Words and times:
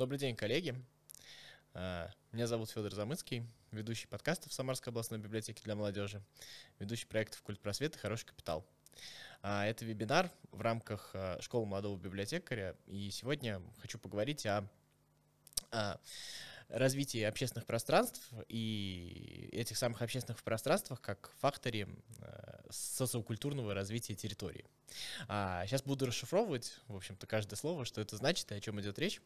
Добрый 0.00 0.18
день, 0.18 0.34
коллеги. 0.34 0.74
А, 1.74 2.08
меня 2.32 2.46
зовут 2.46 2.70
Федор 2.70 2.94
Замыцкий, 2.94 3.44
ведущий 3.70 4.06
подкастов 4.06 4.50
Самарской 4.50 4.92
областной 4.92 5.18
библиотеки 5.18 5.62
для 5.62 5.74
молодежи, 5.74 6.22
ведущий 6.78 7.04
проектов 7.04 7.42
«Культ 7.42 7.60
просвет» 7.60 7.96
и 7.96 7.98
«Хороший 7.98 8.24
капитал». 8.24 8.64
А, 9.42 9.66
это 9.66 9.84
вебинар 9.84 10.30
в 10.52 10.62
рамках 10.62 11.10
а, 11.12 11.38
школы 11.42 11.66
молодого 11.66 11.98
библиотекаря, 11.98 12.76
и 12.86 13.10
сегодня 13.10 13.60
хочу 13.82 13.98
поговорить 13.98 14.46
о 14.46 14.66
развитии 16.70 17.20
общественных 17.20 17.66
пространств 17.66 18.26
и 18.48 19.50
этих 19.52 19.76
самых 19.76 20.00
общественных 20.00 20.42
пространствах 20.42 21.02
как 21.02 21.30
факторе 21.40 21.88
социокультурного 22.70 23.74
развития 23.74 24.14
территории. 24.14 24.64
Сейчас 25.26 25.82
буду 25.82 26.06
расшифровывать, 26.06 26.80
в 26.88 26.96
общем-то, 26.96 27.26
каждое 27.26 27.56
слово, 27.56 27.84
что 27.84 28.00
это 28.00 28.16
значит 28.16 28.50
и 28.50 28.54
о 28.54 28.60
чем 28.60 28.80
идет 28.80 28.98
речь 28.98 29.20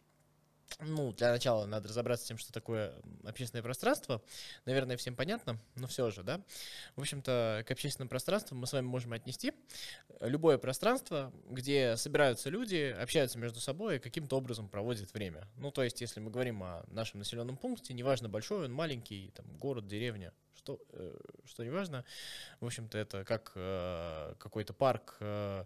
ну, 0.81 1.13
для 1.13 1.31
начала 1.31 1.67
надо 1.67 1.89
разобраться 1.89 2.25
с 2.25 2.29
тем, 2.29 2.39
что 2.39 2.53
такое 2.53 2.95
общественное 3.25 3.63
пространство. 3.63 4.23
Наверное, 4.65 4.97
всем 4.97 5.17
понятно, 5.17 5.59
но 5.77 5.87
все 5.87 6.11
же, 6.11 6.23
да. 6.23 6.41
В 6.97 7.01
общем-то, 7.01 7.65
к 7.67 7.71
общественным 7.71 8.09
пространствам 8.09 8.59
мы 8.59 8.67
с 8.67 8.73
вами 8.73 8.87
можем 8.87 9.13
отнести 9.13 9.53
любое 10.21 10.59
пространство, 10.59 11.33
где 11.49 11.97
собираются 11.97 12.51
люди, 12.51 12.95
общаются 13.01 13.39
между 13.39 13.61
собой 13.61 13.97
и 13.97 13.99
каким-то 13.99 14.37
образом 14.37 14.69
проводят 14.69 15.13
время. 15.13 15.49
Ну, 15.57 15.71
то 15.71 15.83
есть, 15.83 16.01
если 16.01 16.21
мы 16.21 16.31
говорим 16.31 16.63
о 16.63 16.85
нашем 16.89 17.19
населенном 17.19 17.57
пункте, 17.57 17.95
неважно, 17.95 18.29
большой 18.29 18.67
он, 18.67 18.73
маленький, 18.73 19.33
там, 19.35 19.47
город, 19.59 19.87
деревня, 19.87 20.33
что, 20.57 20.81
э, 20.93 21.17
что 21.47 21.65
неважно, 21.65 22.05
в 22.61 22.67
общем-то, 22.67 22.97
это 22.97 23.25
как 23.25 23.53
э, 23.55 24.35
какой-то 24.39 24.73
парк, 24.73 25.17
э, 25.21 25.65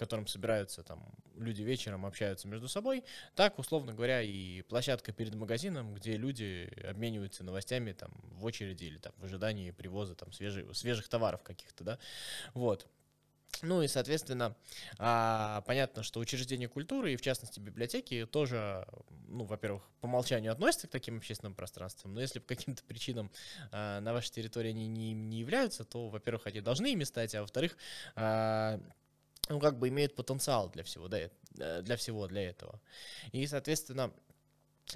котором 0.00 0.26
собираются 0.26 0.82
там 0.82 1.04
люди 1.36 1.60
вечером, 1.62 2.06
общаются 2.06 2.48
между 2.48 2.68
собой, 2.68 3.04
так, 3.34 3.58
условно 3.58 3.92
говоря, 3.92 4.22
и 4.22 4.62
площадка 4.62 5.12
перед 5.12 5.34
магазином, 5.34 5.94
где 5.94 6.16
люди 6.16 6.72
обмениваются 6.88 7.44
новостями 7.44 7.92
там 7.92 8.10
в 8.32 8.46
очереди 8.46 8.84
или 8.84 8.96
там 8.96 9.12
в 9.18 9.24
ожидании 9.24 9.72
привоза 9.72 10.14
там 10.14 10.32
свежих, 10.32 10.74
свежих 10.74 11.06
товаров 11.08 11.42
каких-то, 11.42 11.84
да, 11.84 11.98
вот. 12.54 12.88
Ну 13.62 13.82
и, 13.82 13.88
соответственно, 13.88 14.56
а, 14.98 15.62
понятно, 15.66 16.02
что 16.02 16.20
учреждения 16.20 16.68
культуры, 16.68 17.12
и 17.12 17.16
в 17.16 17.20
частности 17.20 17.60
библиотеки, 17.60 18.24
тоже, 18.24 18.86
ну, 19.28 19.44
во-первых, 19.44 19.82
по 20.00 20.06
умолчанию 20.06 20.52
относятся 20.52 20.86
к 20.86 20.90
таким 20.90 21.18
общественным 21.18 21.54
пространствам, 21.54 22.14
но 22.14 22.22
если 22.22 22.38
по 22.38 22.54
каким-то 22.54 22.82
причинам 22.84 23.30
а, 23.70 24.00
на 24.00 24.14
вашей 24.14 24.30
территории 24.30 24.70
они 24.70 24.86
не, 24.86 25.12
не 25.12 25.40
являются, 25.40 25.84
то, 25.84 26.08
во-первых, 26.08 26.46
они 26.46 26.62
должны 26.62 26.92
ими 26.92 27.04
стать, 27.04 27.34
а 27.34 27.42
во-вторых, 27.42 27.76
а, 28.14 28.80
ну, 29.50 29.58
как 29.58 29.78
бы 29.78 29.88
имеют 29.88 30.14
потенциал 30.14 30.70
для 30.70 30.84
всего, 30.84 31.08
да, 31.08 31.18
э, 31.58 31.82
для 31.82 31.96
всего 31.96 32.26
для 32.28 32.48
этого. 32.48 32.80
И, 33.32 33.46
соответственно, 33.46 34.12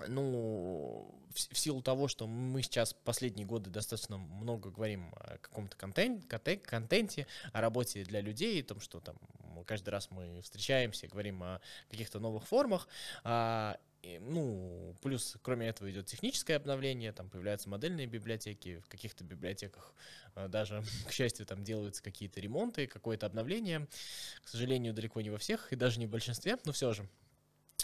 ну, 0.06 1.12
в, 1.30 1.54
в 1.54 1.58
силу 1.58 1.82
того, 1.82 2.08
что 2.08 2.26
мы 2.26 2.62
сейчас 2.62 2.92
последние 2.92 3.46
годы 3.46 3.70
достаточно 3.70 4.16
много 4.16 4.70
говорим 4.70 5.12
о 5.16 5.38
каком-то 5.38 5.76
контент, 5.76 6.24
контенте, 6.26 7.26
о 7.52 7.60
работе 7.60 8.04
для 8.04 8.20
людей, 8.20 8.62
о 8.62 8.64
том, 8.64 8.80
что 8.80 9.00
там 9.00 9.16
каждый 9.66 9.90
раз 9.90 10.10
мы 10.10 10.40
встречаемся, 10.42 11.08
говорим 11.08 11.42
о 11.42 11.60
каких-то 11.90 12.20
новых 12.20 12.46
формах, 12.46 12.86
а, 13.24 13.78
ну, 14.20 14.96
плюс, 15.02 15.36
кроме 15.42 15.68
этого, 15.68 15.90
идет 15.90 16.06
техническое 16.06 16.56
обновление, 16.56 17.12
там 17.12 17.28
появляются 17.28 17.68
модельные 17.68 18.06
библиотеки, 18.06 18.78
в 18.80 18.88
каких-то 18.88 19.24
библиотеках 19.24 19.94
а, 20.34 20.48
даже, 20.48 20.82
к 21.08 21.12
счастью, 21.12 21.46
там 21.46 21.64
делаются 21.64 22.02
какие-то 22.02 22.40
ремонты, 22.40 22.86
какое-то 22.86 23.26
обновление. 23.26 23.86
К 24.42 24.48
сожалению, 24.48 24.94
далеко 24.94 25.20
не 25.20 25.30
во 25.30 25.38
всех, 25.38 25.72
и 25.72 25.76
даже 25.76 25.98
не 26.00 26.06
в 26.06 26.10
большинстве, 26.10 26.58
но 26.64 26.72
все 26.72 26.92
же. 26.92 27.08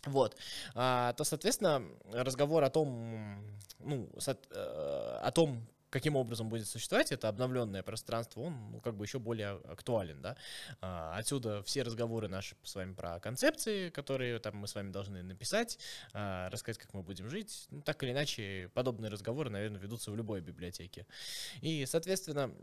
Вот, 0.07 0.37
а, 0.75 1.13
то, 1.13 1.25
соответственно, 1.25 1.85
разговор 2.13 2.65
о 2.65 2.71
том, 2.71 3.45
ну, 3.81 4.09
со, 4.19 4.33
э, 4.51 5.19
о 5.23 5.31
том, 5.31 5.67
каким 5.91 6.17
образом 6.17 6.49
будет 6.49 6.67
существовать 6.69 7.13
это 7.13 7.29
обновленное 7.29 7.83
пространство, 7.83 8.43
он 8.43 8.71
ну, 8.71 8.81
как 8.81 8.97
бы 8.97 9.05
еще 9.05 9.19
более 9.19 9.61
актуален, 9.69 10.23
да. 10.23 10.37
А, 10.81 11.17
отсюда 11.17 11.63
все 11.65 11.83
разговоры 11.83 12.29
наши 12.29 12.57
с 12.63 12.75
вами 12.75 12.95
про 12.95 13.19
концепции, 13.21 13.91
которые 13.91 14.39
там 14.39 14.57
мы 14.57 14.69
с 14.69 14.75
вами 14.75 14.91
должны 14.91 15.23
написать, 15.23 15.79
а, 16.13 16.49
рассказать, 16.51 16.79
как 16.79 16.95
мы 16.95 17.03
будем 17.03 17.29
жить. 17.29 17.67
Ну, 17.71 17.83
так 17.83 18.03
или 18.03 18.13
иначе, 18.13 18.71
подобные 18.75 19.11
разговоры, 19.11 19.51
наверное, 19.51 19.81
ведутся 19.81 20.11
в 20.11 20.17
любой 20.17 20.41
библиотеке. 20.41 21.07
И, 21.61 21.85
соответственно, 21.87 22.55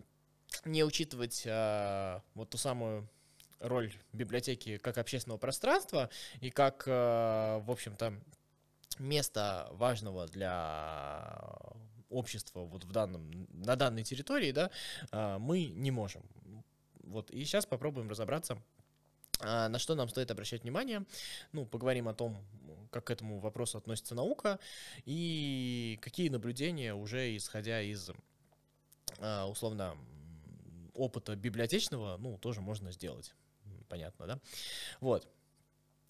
не 0.63 0.83
учитывать 0.83 1.43
а, 1.45 2.23
вот 2.33 2.49
ту 2.49 2.57
самую 2.57 3.09
роль 3.59 3.91
библиотеки 4.13 4.77
как 4.77 4.97
общественного 4.99 5.39
пространства 5.39 6.11
и 6.41 6.51
как, 6.51 6.85
в 6.85 7.71
общем-то, 7.71 8.13
места 8.99 9.67
важного 9.71 10.27
для 10.27 11.41
общества 12.09 12.62
вот 12.62 12.84
в 12.84 12.91
данном, 12.91 13.47
на 13.50 13.75
данной 13.75 14.03
территории, 14.03 14.51
да, 14.51 14.72
а, 15.12 15.40
мы 15.40 15.66
не 15.66 15.91
можем. 15.91 16.23
Вот, 17.03 17.31
и 17.31 17.44
сейчас 17.45 17.66
попробуем 17.66 18.09
разобраться, 18.09 18.57
а, 19.40 19.69
на 19.69 19.79
что 19.79 19.95
нам 19.95 20.09
стоит 20.09 20.31
обращать 20.31 20.63
внимание. 20.63 21.06
Ну, 21.51 21.66
поговорим 21.66 22.07
о 22.07 22.13
том, 22.13 22.38
как 22.91 23.06
к 23.06 23.12
этому 23.12 23.40
вопросу 23.40 23.78
относится 23.78 24.16
наука 24.16 24.59
и 25.06 26.00
какие 26.01 26.29
наблюдения 26.29 26.94
уже 26.94 27.35
исходя 27.35 27.81
из 27.81 28.09
а, 29.19 29.47
условно 29.47 29.96
опыта 30.94 31.35
библиотечного, 31.35 32.17
ну, 32.17 32.38
тоже 32.38 32.62
можно 32.62 32.91
сделать. 32.91 33.34
Понятно, 33.88 34.28
да? 34.28 34.40
Вот. 35.00 35.28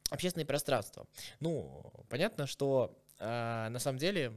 Общественное 0.10 0.46
пространство. 0.46 1.06
Ну, 1.40 1.92
понятно, 2.10 2.48
что 2.48 2.98
на 3.20 3.80
самом 3.80 3.98
деле 3.98 4.34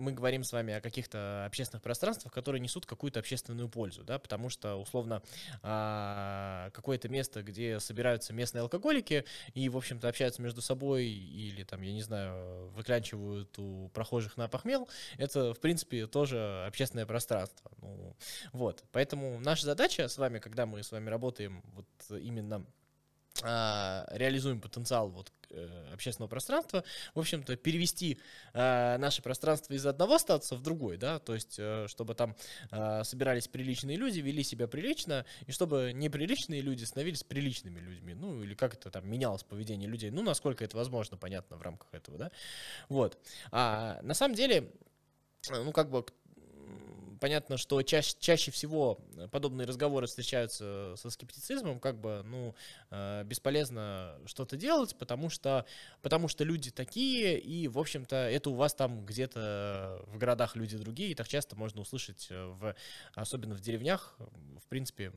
мы 0.00 0.12
говорим 0.12 0.42
с 0.42 0.52
вами 0.52 0.74
о 0.74 0.80
каких-то 0.80 1.44
общественных 1.44 1.82
пространствах, 1.82 2.32
которые 2.32 2.60
несут 2.60 2.86
какую-то 2.86 3.20
общественную 3.20 3.68
пользу, 3.68 4.02
да, 4.02 4.18
потому 4.18 4.48
что, 4.48 4.76
условно, 4.76 5.22
а, 5.62 6.70
какое-то 6.70 7.08
место, 7.08 7.42
где 7.42 7.78
собираются 7.80 8.32
местные 8.32 8.62
алкоголики 8.62 9.24
и, 9.54 9.68
в 9.68 9.76
общем-то, 9.76 10.08
общаются 10.08 10.42
между 10.42 10.62
собой 10.62 11.06
или, 11.06 11.62
там, 11.64 11.82
я 11.82 11.92
не 11.92 12.02
знаю, 12.02 12.70
выклянчивают 12.70 13.58
у 13.58 13.88
прохожих 13.90 14.36
на 14.36 14.48
похмел, 14.48 14.88
это, 15.18 15.54
в 15.54 15.60
принципе, 15.60 16.06
тоже 16.06 16.64
общественное 16.66 17.06
пространство. 17.06 17.70
Ну, 17.80 18.16
вот, 18.52 18.82
поэтому 18.92 19.38
наша 19.40 19.66
задача 19.66 20.08
с 20.08 20.16
вами, 20.18 20.38
когда 20.38 20.66
мы 20.66 20.82
с 20.82 20.90
вами 20.90 21.10
работаем 21.10 21.62
вот 21.74 21.86
именно 22.10 22.64
а, 23.42 24.06
реализуем 24.10 24.60
потенциал 24.60 25.08
вот 25.08 25.32
э, 25.50 25.92
общественного 25.92 26.28
пространства, 26.28 26.84
в 27.14 27.20
общем-то, 27.20 27.56
перевести 27.56 28.18
э, 28.52 28.96
наше 28.98 29.22
пространство 29.22 29.72
из 29.72 29.86
одного 29.86 30.18
статуса 30.18 30.56
в 30.56 30.62
другой, 30.62 30.96
да, 30.96 31.18
то 31.18 31.34
есть, 31.34 31.56
э, 31.58 31.86
чтобы 31.88 32.14
там 32.14 32.36
э, 32.70 33.02
собирались 33.04 33.48
приличные 33.48 33.96
люди, 33.96 34.20
вели 34.20 34.42
себя 34.42 34.68
прилично, 34.68 35.24
и 35.46 35.52
чтобы 35.52 35.92
неприличные 35.94 36.60
люди 36.60 36.84
становились 36.84 37.24
приличными 37.24 37.80
людьми, 37.80 38.14
ну, 38.14 38.42
или 38.42 38.54
как 38.54 38.74
это 38.74 38.90
там 38.90 39.08
менялось 39.08 39.42
поведение 39.42 39.88
людей, 39.88 40.10
ну, 40.10 40.22
насколько 40.22 40.64
это 40.64 40.76
возможно, 40.76 41.16
понятно, 41.16 41.56
в 41.56 41.62
рамках 41.62 41.94
этого, 41.94 42.18
да, 42.18 42.30
вот. 42.88 43.18
А 43.52 44.00
на 44.02 44.14
самом 44.14 44.34
деле, 44.34 44.70
ну, 45.48 45.72
как 45.72 45.90
бы 45.90 46.04
понятно, 47.20 47.58
что 47.58 47.80
чаще, 47.82 48.16
чаще 48.18 48.50
всего 48.50 48.98
подобные 49.30 49.66
разговоры 49.66 50.06
встречаются 50.06 50.94
со 50.96 51.10
скептицизмом, 51.10 51.78
как 51.78 52.00
бы, 52.00 52.22
ну, 52.24 52.54
э, 52.90 53.22
бесполезно 53.24 54.18
что-то 54.24 54.56
делать, 54.56 54.96
потому 54.96 55.28
что, 55.30 55.66
потому 56.02 56.26
что 56.28 56.42
люди 56.42 56.70
такие, 56.70 57.38
и, 57.38 57.68
в 57.68 57.78
общем-то, 57.78 58.16
это 58.16 58.50
у 58.50 58.54
вас 58.54 58.74
там 58.74 59.04
где-то 59.04 60.02
в 60.06 60.18
городах 60.18 60.56
люди 60.56 60.76
другие, 60.76 61.10
и 61.10 61.14
так 61.14 61.28
часто 61.28 61.54
можно 61.54 61.82
услышать, 61.82 62.26
э, 62.30 62.46
в, 62.46 62.74
особенно 63.14 63.54
в 63.54 63.60
деревнях, 63.60 64.16
в 64.18 64.66
принципе, 64.68 65.12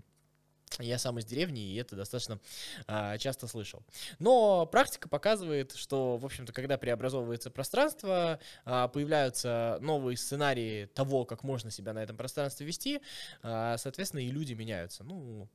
я 0.79 0.97
сам 0.97 1.19
из 1.19 1.25
деревни, 1.25 1.61
и 1.61 1.75
это 1.75 1.95
достаточно 1.95 2.39
а, 2.87 3.17
часто 3.17 3.47
слышал. 3.47 3.83
Но 4.19 4.65
практика 4.65 5.09
показывает, 5.09 5.73
что, 5.73 6.17
в 6.17 6.25
общем-то, 6.25 6.53
когда 6.53 6.77
преобразовывается 6.77 7.51
пространство, 7.51 8.39
а, 8.65 8.87
появляются 8.87 9.77
новые 9.81 10.17
сценарии 10.17 10.85
того, 10.85 11.25
как 11.25 11.43
можно 11.43 11.71
себя 11.71 11.93
на 11.93 12.03
этом 12.03 12.17
пространстве 12.17 12.65
вести, 12.65 13.01
а, 13.41 13.77
соответственно, 13.77 14.21
и 14.21 14.31
люди 14.31 14.53
меняются. 14.53 15.03
Ну, 15.03 15.47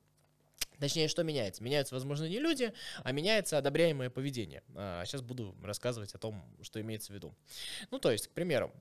Точнее, 0.79 1.09
что 1.09 1.23
меняется? 1.23 1.61
Меняются, 1.61 1.93
возможно, 1.93 2.25
не 2.25 2.39
люди, 2.39 2.73
а 3.03 3.11
меняется 3.11 3.57
одобряемое 3.57 4.09
поведение. 4.09 4.63
А, 4.75 5.03
сейчас 5.05 5.21
буду 5.21 5.53
рассказывать 5.61 6.13
о 6.13 6.17
том, 6.17 6.41
что 6.61 6.79
имеется 6.79 7.11
в 7.11 7.15
виду. 7.15 7.35
Ну, 7.91 7.99
то 7.99 8.11
есть, 8.11 8.27
к 8.27 8.31
примеру, 8.31 8.71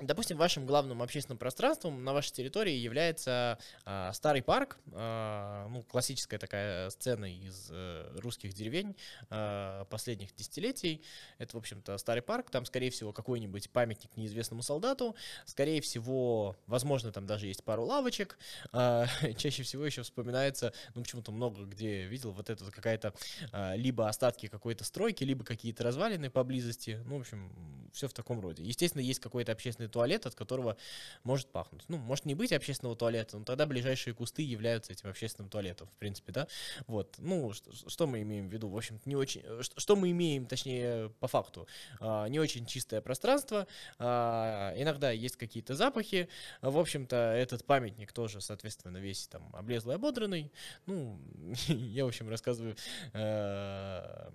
Допустим, 0.00 0.36
вашим 0.36 0.66
главным 0.66 1.02
общественным 1.02 1.38
пространством 1.38 2.02
на 2.02 2.12
вашей 2.12 2.32
территории 2.32 2.74
является 2.74 3.60
а, 3.84 4.12
старый 4.12 4.42
парк, 4.42 4.76
а, 4.90 5.68
ну, 5.68 5.84
классическая 5.84 6.36
такая 6.36 6.90
сцена 6.90 7.32
из 7.32 7.68
а, 7.70 8.12
русских 8.18 8.54
деревень 8.54 8.96
а, 9.30 9.84
последних 9.84 10.34
десятилетий. 10.34 11.00
Это, 11.38 11.56
в 11.56 11.60
общем-то, 11.60 11.96
старый 11.98 12.22
парк, 12.22 12.50
там, 12.50 12.64
скорее 12.64 12.90
всего, 12.90 13.12
какой-нибудь 13.12 13.70
памятник 13.70 14.16
неизвестному 14.16 14.62
солдату, 14.62 15.14
скорее 15.46 15.80
всего, 15.80 16.56
возможно, 16.66 17.12
там 17.12 17.24
даже 17.24 17.46
есть 17.46 17.62
пару 17.62 17.84
лавочек. 17.84 18.36
А, 18.72 19.06
чаще 19.36 19.62
всего 19.62 19.86
еще 19.86 20.02
вспоминается, 20.02 20.72
ну, 20.96 21.02
почему-то 21.02 21.30
много 21.30 21.66
где 21.66 22.02
видел, 22.06 22.32
вот 22.32 22.50
это 22.50 22.68
какая-то 22.72 23.14
а, 23.52 23.76
либо 23.76 24.08
остатки 24.08 24.48
какой-то 24.48 24.82
стройки, 24.82 25.22
либо 25.22 25.44
какие-то 25.44 25.84
развалины 25.84 26.30
поблизости, 26.30 27.00
ну, 27.04 27.18
в 27.18 27.20
общем, 27.20 27.52
все 27.92 28.08
в 28.08 28.12
таком 28.12 28.40
роде. 28.40 28.64
Естественно, 28.64 29.00
есть 29.00 29.20
какой-то 29.20 29.52
общественный 29.52 29.83
общественный 29.84 29.88
туалет, 29.88 30.26
от 30.26 30.34
которого 30.34 30.76
может 31.22 31.48
пахнуть. 31.48 31.84
Ну, 31.88 31.98
может 31.98 32.24
не 32.24 32.34
быть 32.34 32.52
общественного 32.52 32.96
туалета, 32.96 33.38
но 33.38 33.44
тогда 33.44 33.66
ближайшие 33.66 34.14
кусты 34.14 34.42
являются 34.42 34.92
этим 34.92 35.10
общественным 35.10 35.50
туалетом, 35.50 35.88
в 35.88 35.96
принципе, 35.98 36.32
да. 36.32 36.46
Вот, 36.86 37.16
ну, 37.18 37.52
что, 37.52 37.70
что 37.88 38.06
мы 38.06 38.22
имеем 38.22 38.48
в 38.48 38.52
виду? 38.52 38.68
В 38.68 38.76
общем 38.76 39.00
не 39.04 39.16
очень... 39.16 39.42
Что, 39.62 39.80
что 39.80 39.96
мы 39.96 40.10
имеем, 40.10 40.46
точнее, 40.46 41.10
по 41.20 41.28
факту? 41.28 41.66
А, 42.00 42.26
не 42.28 42.40
очень 42.40 42.66
чистое 42.66 43.00
пространство, 43.00 43.66
а, 43.98 44.72
иногда 44.76 45.10
есть 45.10 45.36
какие-то 45.36 45.74
запахи, 45.74 46.28
в 46.62 46.78
общем-то, 46.78 47.16
этот 47.16 47.64
памятник 47.64 48.12
тоже, 48.12 48.40
соответственно, 48.40 48.98
весь 48.98 49.28
там 49.28 49.50
облезлый, 49.54 49.96
ободранный. 49.96 50.50
Ну, 50.86 51.18
я, 51.68 52.04
в 52.04 52.08
общем, 52.08 52.28
рассказываю 52.28 52.76
э, 53.12 54.30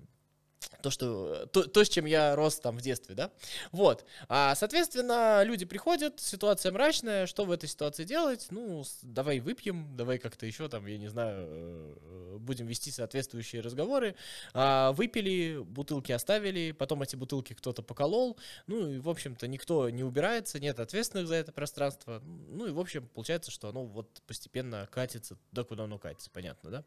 то, 0.81 0.89
что, 0.89 1.45
то, 1.47 1.63
то, 1.63 1.83
с 1.83 1.89
чем 1.89 2.05
я 2.05 2.35
рос 2.35 2.59
там 2.59 2.77
в 2.77 2.81
детстве, 2.81 3.15
да, 3.15 3.31
вот, 3.71 4.05
а, 4.27 4.55
соответственно, 4.55 5.43
люди 5.43 5.65
приходят, 5.65 6.19
ситуация 6.19 6.71
мрачная, 6.71 7.25
что 7.25 7.45
в 7.45 7.51
этой 7.51 7.67
ситуации 7.67 8.03
делать, 8.03 8.47
ну, 8.49 8.83
давай 9.01 9.39
выпьем, 9.39 9.95
давай 9.95 10.17
как-то 10.17 10.45
еще 10.45 10.69
там, 10.69 10.85
я 10.85 10.97
не 10.97 11.07
знаю, 11.07 11.47
э, 11.49 12.37
будем 12.39 12.67
вести 12.67 12.91
соответствующие 12.91 13.61
разговоры, 13.61 14.15
а, 14.53 14.91
выпили, 14.93 15.59
бутылки 15.59 16.11
оставили, 16.11 16.71
потом 16.71 17.01
эти 17.01 17.15
бутылки 17.15 17.53
кто-то 17.53 17.81
поколол, 17.81 18.37
ну, 18.67 18.89
и, 18.89 18.99
в 18.99 19.09
общем-то, 19.09 19.47
никто 19.47 19.89
не 19.89 20.03
убирается, 20.03 20.59
нет 20.59 20.79
ответственных 20.79 21.27
за 21.27 21.35
это 21.35 21.51
пространство, 21.51 22.21
ну, 22.23 22.67
и, 22.67 22.71
в 22.71 22.79
общем, 22.79 23.07
получается, 23.07 23.51
что 23.51 23.69
оно 23.69 23.85
вот 23.85 24.21
постепенно 24.27 24.87
катится 24.91 25.37
туда, 25.49 25.63
куда 25.63 25.83
оно 25.85 25.97
катится, 25.97 26.29
понятно, 26.31 26.69
да, 26.69 26.85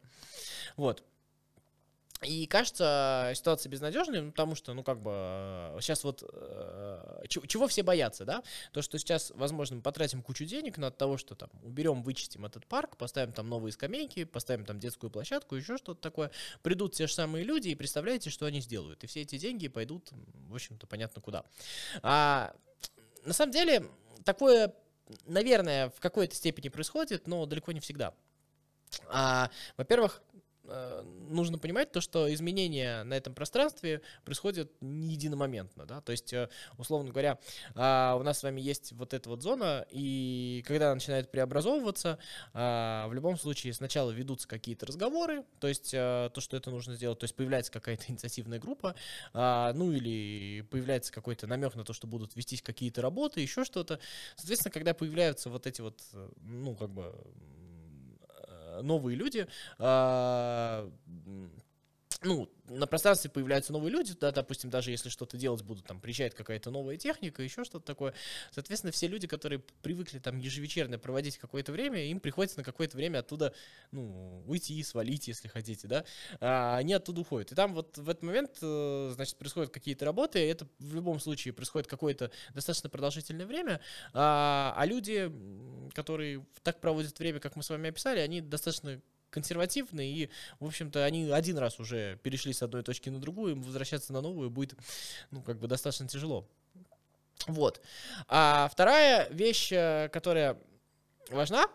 вот, 0.77 1.03
и 2.23 2.45
кажется 2.47 3.31
ситуация 3.35 3.69
безнадежной, 3.69 4.21
ну, 4.21 4.31
потому 4.31 4.55
что, 4.55 4.73
ну, 4.73 4.83
как 4.83 5.01
бы, 5.01 5.75
сейчас 5.79 6.03
вот, 6.03 6.23
э, 6.23 7.23
чего 7.27 7.67
все 7.67 7.83
боятся, 7.83 8.25
да? 8.25 8.43
То, 8.71 8.81
что 8.81 8.97
сейчас, 8.97 9.31
возможно, 9.35 9.77
мы 9.77 9.81
потратим 9.81 10.21
кучу 10.21 10.45
денег 10.45 10.77
на 10.77 10.91
того, 10.91 11.17
что 11.17 11.35
там 11.35 11.49
уберем, 11.61 12.03
вычистим 12.03 12.45
этот 12.45 12.65
парк, 12.65 12.97
поставим 12.97 13.33
там 13.33 13.49
новые 13.49 13.71
скамейки, 13.71 14.23
поставим 14.23 14.65
там 14.65 14.79
детскую 14.79 15.09
площадку, 15.11 15.55
еще 15.55 15.77
что-то 15.77 16.01
такое. 16.01 16.31
Придут 16.61 16.95
те 16.95 17.07
же 17.07 17.13
самые 17.13 17.43
люди 17.43 17.69
и 17.69 17.75
представляете, 17.75 18.29
что 18.29 18.45
они 18.45 18.61
сделают. 18.61 19.03
И 19.03 19.07
все 19.07 19.21
эти 19.21 19.37
деньги 19.37 19.67
пойдут, 19.67 20.09
в 20.49 20.55
общем-то, 20.55 20.87
понятно 20.87 21.21
куда. 21.21 21.45
А 22.01 22.53
на 23.25 23.33
самом 23.33 23.51
деле, 23.51 23.85
такое, 24.25 24.73
наверное, 25.25 25.89
в 25.89 25.99
какой-то 25.99 26.35
степени 26.35 26.69
происходит, 26.69 27.27
но 27.27 27.45
далеко 27.45 27.71
не 27.71 27.79
всегда. 27.79 28.13
А, 29.09 29.49
во-первых, 29.77 30.21
Э, 30.33 30.42
нужно 31.29 31.57
понимать 31.57 31.91
то, 31.91 32.01
что 32.01 32.33
изменения 32.33 33.03
на 33.03 33.15
этом 33.15 33.33
пространстве 33.33 34.01
происходят 34.23 34.71
не 34.81 35.13
единомоментно, 35.13 35.85
да, 35.85 36.01
то 36.01 36.11
есть, 36.11 36.31
э, 36.33 36.49
условно 36.77 37.11
говоря, 37.11 37.37
а, 37.75 38.15
у 38.19 38.23
нас 38.23 38.39
с 38.39 38.43
вами 38.43 38.61
есть 38.61 38.93
вот 38.93 39.13
эта 39.13 39.29
вот 39.29 39.41
зона, 39.41 39.85
и 39.89 40.63
когда 40.65 40.87
она 40.87 40.95
начинает 40.95 41.31
преобразовываться, 41.31 42.17
а, 42.53 43.07
в 43.07 43.13
любом 43.13 43.37
случае 43.37 43.73
сначала 43.73 44.11
ведутся 44.11 44.47
какие-то 44.47 44.85
разговоры, 44.85 45.43
то 45.59 45.67
есть 45.67 45.93
э, 45.93 46.29
то, 46.33 46.41
что 46.41 46.55
это 46.55 46.71
нужно 46.71 46.95
сделать, 46.95 47.19
то 47.19 47.25
есть 47.25 47.35
появляется 47.35 47.71
какая-то 47.71 48.05
инициативная 48.09 48.59
группа, 48.59 48.95
а, 49.33 49.73
ну 49.73 49.91
или 49.91 50.61
появляется 50.69 51.11
какой-то 51.11 51.47
намек 51.47 51.75
на 51.75 51.83
то, 51.83 51.93
что 51.93 52.07
будут 52.07 52.35
вестись 52.35 52.61
какие-то 52.61 53.01
работы, 53.01 53.41
еще 53.41 53.63
что-то. 53.65 53.99
Соответственно, 54.35 54.71
когда 54.71 54.93
появляются 54.93 55.49
вот 55.49 55.67
эти 55.67 55.81
вот, 55.81 56.01
ну, 56.41 56.75
как 56.75 56.89
бы 56.89 57.13
новые 58.81 59.15
люди, 59.15 59.47
а, 59.79 60.89
ну, 62.23 62.49
на 62.69 62.87
пространстве 62.87 63.29
появляются 63.29 63.73
новые 63.73 63.91
люди, 63.91 64.13
да, 64.19 64.31
допустим, 64.31 64.69
даже 64.69 64.91
если 64.91 65.09
что-то 65.09 65.37
делать 65.37 65.63
будут, 65.63 65.85
там, 65.85 65.99
приезжает 65.99 66.33
какая-то 66.33 66.71
новая 66.71 66.97
техника, 66.97 67.43
еще 67.43 67.63
что-то 67.63 67.85
такое. 67.85 68.13
Соответственно, 68.51 68.91
все 68.91 69.07
люди, 69.07 69.27
которые 69.27 69.59
привыкли 69.81 70.19
там 70.19 70.37
ежевечерно 70.37 70.97
проводить 70.97 71.37
какое-то 71.37 71.71
время, 71.71 72.05
им 72.05 72.19
приходится 72.19 72.57
на 72.57 72.63
какое-то 72.63 72.97
время 72.97 73.19
оттуда, 73.19 73.53
ну, 73.91 74.43
уйти, 74.47 74.81
свалить, 74.83 75.27
если 75.27 75.47
хотите, 75.47 75.87
да, 75.87 76.05
а 76.39 76.77
они 76.77 76.93
оттуда 76.93 77.21
уходят. 77.21 77.51
И 77.51 77.55
там 77.55 77.73
вот 77.73 77.97
в 77.97 78.09
этот 78.09 78.23
момент, 78.23 78.57
э, 78.61 79.11
значит, 79.13 79.37
происходят 79.37 79.71
какие-то 79.71 80.05
работы, 80.05 80.39
и 80.39 80.47
это 80.47 80.67
в 80.79 80.95
любом 80.95 81.19
случае 81.19 81.53
происходит 81.53 81.87
какое-то 81.87 82.31
достаточно 82.53 82.89
продолжительное 82.89 83.45
время, 83.45 83.81
а, 84.13 84.73
а 84.77 84.85
люди, 84.85 85.31
которые 85.93 86.45
так 86.63 86.79
проводят 86.79 87.17
время, 87.19 87.39
как 87.39 87.55
мы 87.55 87.63
с 87.63 87.69
вами 87.69 87.89
описали, 87.89 88.19
они 88.19 88.41
достаточно 88.41 89.01
консервативны, 89.33 90.07
и, 90.07 90.29
в 90.59 90.65
общем-то, 90.65 91.03
они 91.03 91.29
один 91.29 91.57
раз 91.57 91.79
уже 91.79 92.17
перешли 92.23 92.53
с 92.53 92.61
одной 92.61 92.83
точки 92.83 93.09
на 93.09 93.19
другую, 93.19 93.53
им 93.53 93.63
возвращаться 93.63 94.13
на 94.13 94.21
новую 94.21 94.49
будет, 94.49 94.75
ну, 95.31 95.41
как 95.41 95.59
бы 95.59 95.67
достаточно 95.67 96.07
тяжело. 96.07 96.47
Вот. 97.47 97.81
А 98.27 98.69
вторая 98.71 99.27
вещь, 99.29 99.71
э, 99.71 100.09
которая 100.13 100.57
важна, 101.29 101.65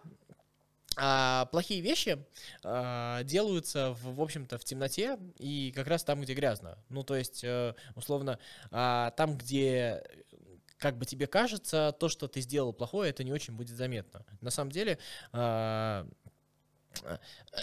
а 1.00 1.46
плохие 1.46 1.80
вещи 1.80 2.18
а, 2.64 3.22
делаются, 3.22 3.92
в, 3.92 4.16
в 4.16 4.20
общем-то, 4.20 4.58
в 4.58 4.64
темноте 4.64 5.16
и 5.38 5.72
как 5.74 5.86
раз 5.86 6.02
там, 6.02 6.20
где 6.22 6.34
грязно. 6.34 6.76
Ну, 6.88 7.04
то 7.04 7.14
есть, 7.14 7.44
э, 7.44 7.74
условно, 7.94 8.40
а, 8.72 9.12
там, 9.12 9.36
где 9.36 10.02
как 10.78 10.96
бы 10.96 11.04
тебе 11.04 11.26
кажется, 11.26 11.94
то, 11.98 12.08
что 12.08 12.28
ты 12.28 12.40
сделал 12.40 12.72
плохое, 12.72 13.10
это 13.10 13.24
не 13.24 13.32
очень 13.32 13.54
будет 13.54 13.76
заметно. 13.76 14.24
На 14.40 14.50
самом 14.50 14.70
деле, 14.70 14.98
а, 15.32 16.08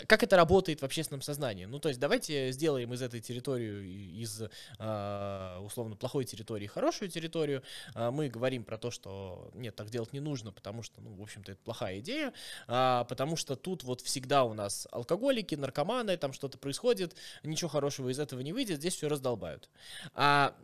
как 0.07 0.23
это 0.23 0.35
работает 0.35 0.81
в 0.81 0.85
общественном 0.85 1.21
сознании. 1.21 1.65
Ну, 1.65 1.79
то 1.79 1.89
есть 1.89 1.99
давайте 1.99 2.51
сделаем 2.51 2.93
из 2.93 3.01
этой 3.01 3.21
территории, 3.21 4.21
из 4.21 4.43
а, 4.79 5.59
условно 5.61 5.95
плохой 5.95 6.25
территории 6.25 6.67
хорошую 6.67 7.09
территорию. 7.09 7.63
А, 7.93 8.11
мы 8.11 8.29
говорим 8.29 8.63
про 8.63 8.77
то, 8.77 8.91
что 8.91 9.49
нет, 9.53 9.75
так 9.75 9.89
делать 9.89 10.13
не 10.13 10.19
нужно, 10.19 10.51
потому 10.51 10.83
что, 10.83 11.01
ну, 11.01 11.15
в 11.15 11.21
общем-то, 11.21 11.53
это 11.53 11.61
плохая 11.63 11.99
идея, 11.99 12.33
а, 12.67 13.03
потому 13.05 13.35
что 13.35 13.55
тут 13.55 13.83
вот 13.83 14.01
всегда 14.01 14.43
у 14.43 14.53
нас 14.53 14.87
алкоголики, 14.91 15.55
наркоманы, 15.55 16.17
там 16.17 16.33
что-то 16.33 16.57
происходит, 16.57 17.15
ничего 17.43 17.69
хорошего 17.69 18.09
из 18.09 18.19
этого 18.19 18.41
не 18.41 18.53
выйдет, 18.53 18.77
здесь 18.77 18.95
все 18.95 19.07
раздолбают. 19.07 19.69
А 20.13 20.55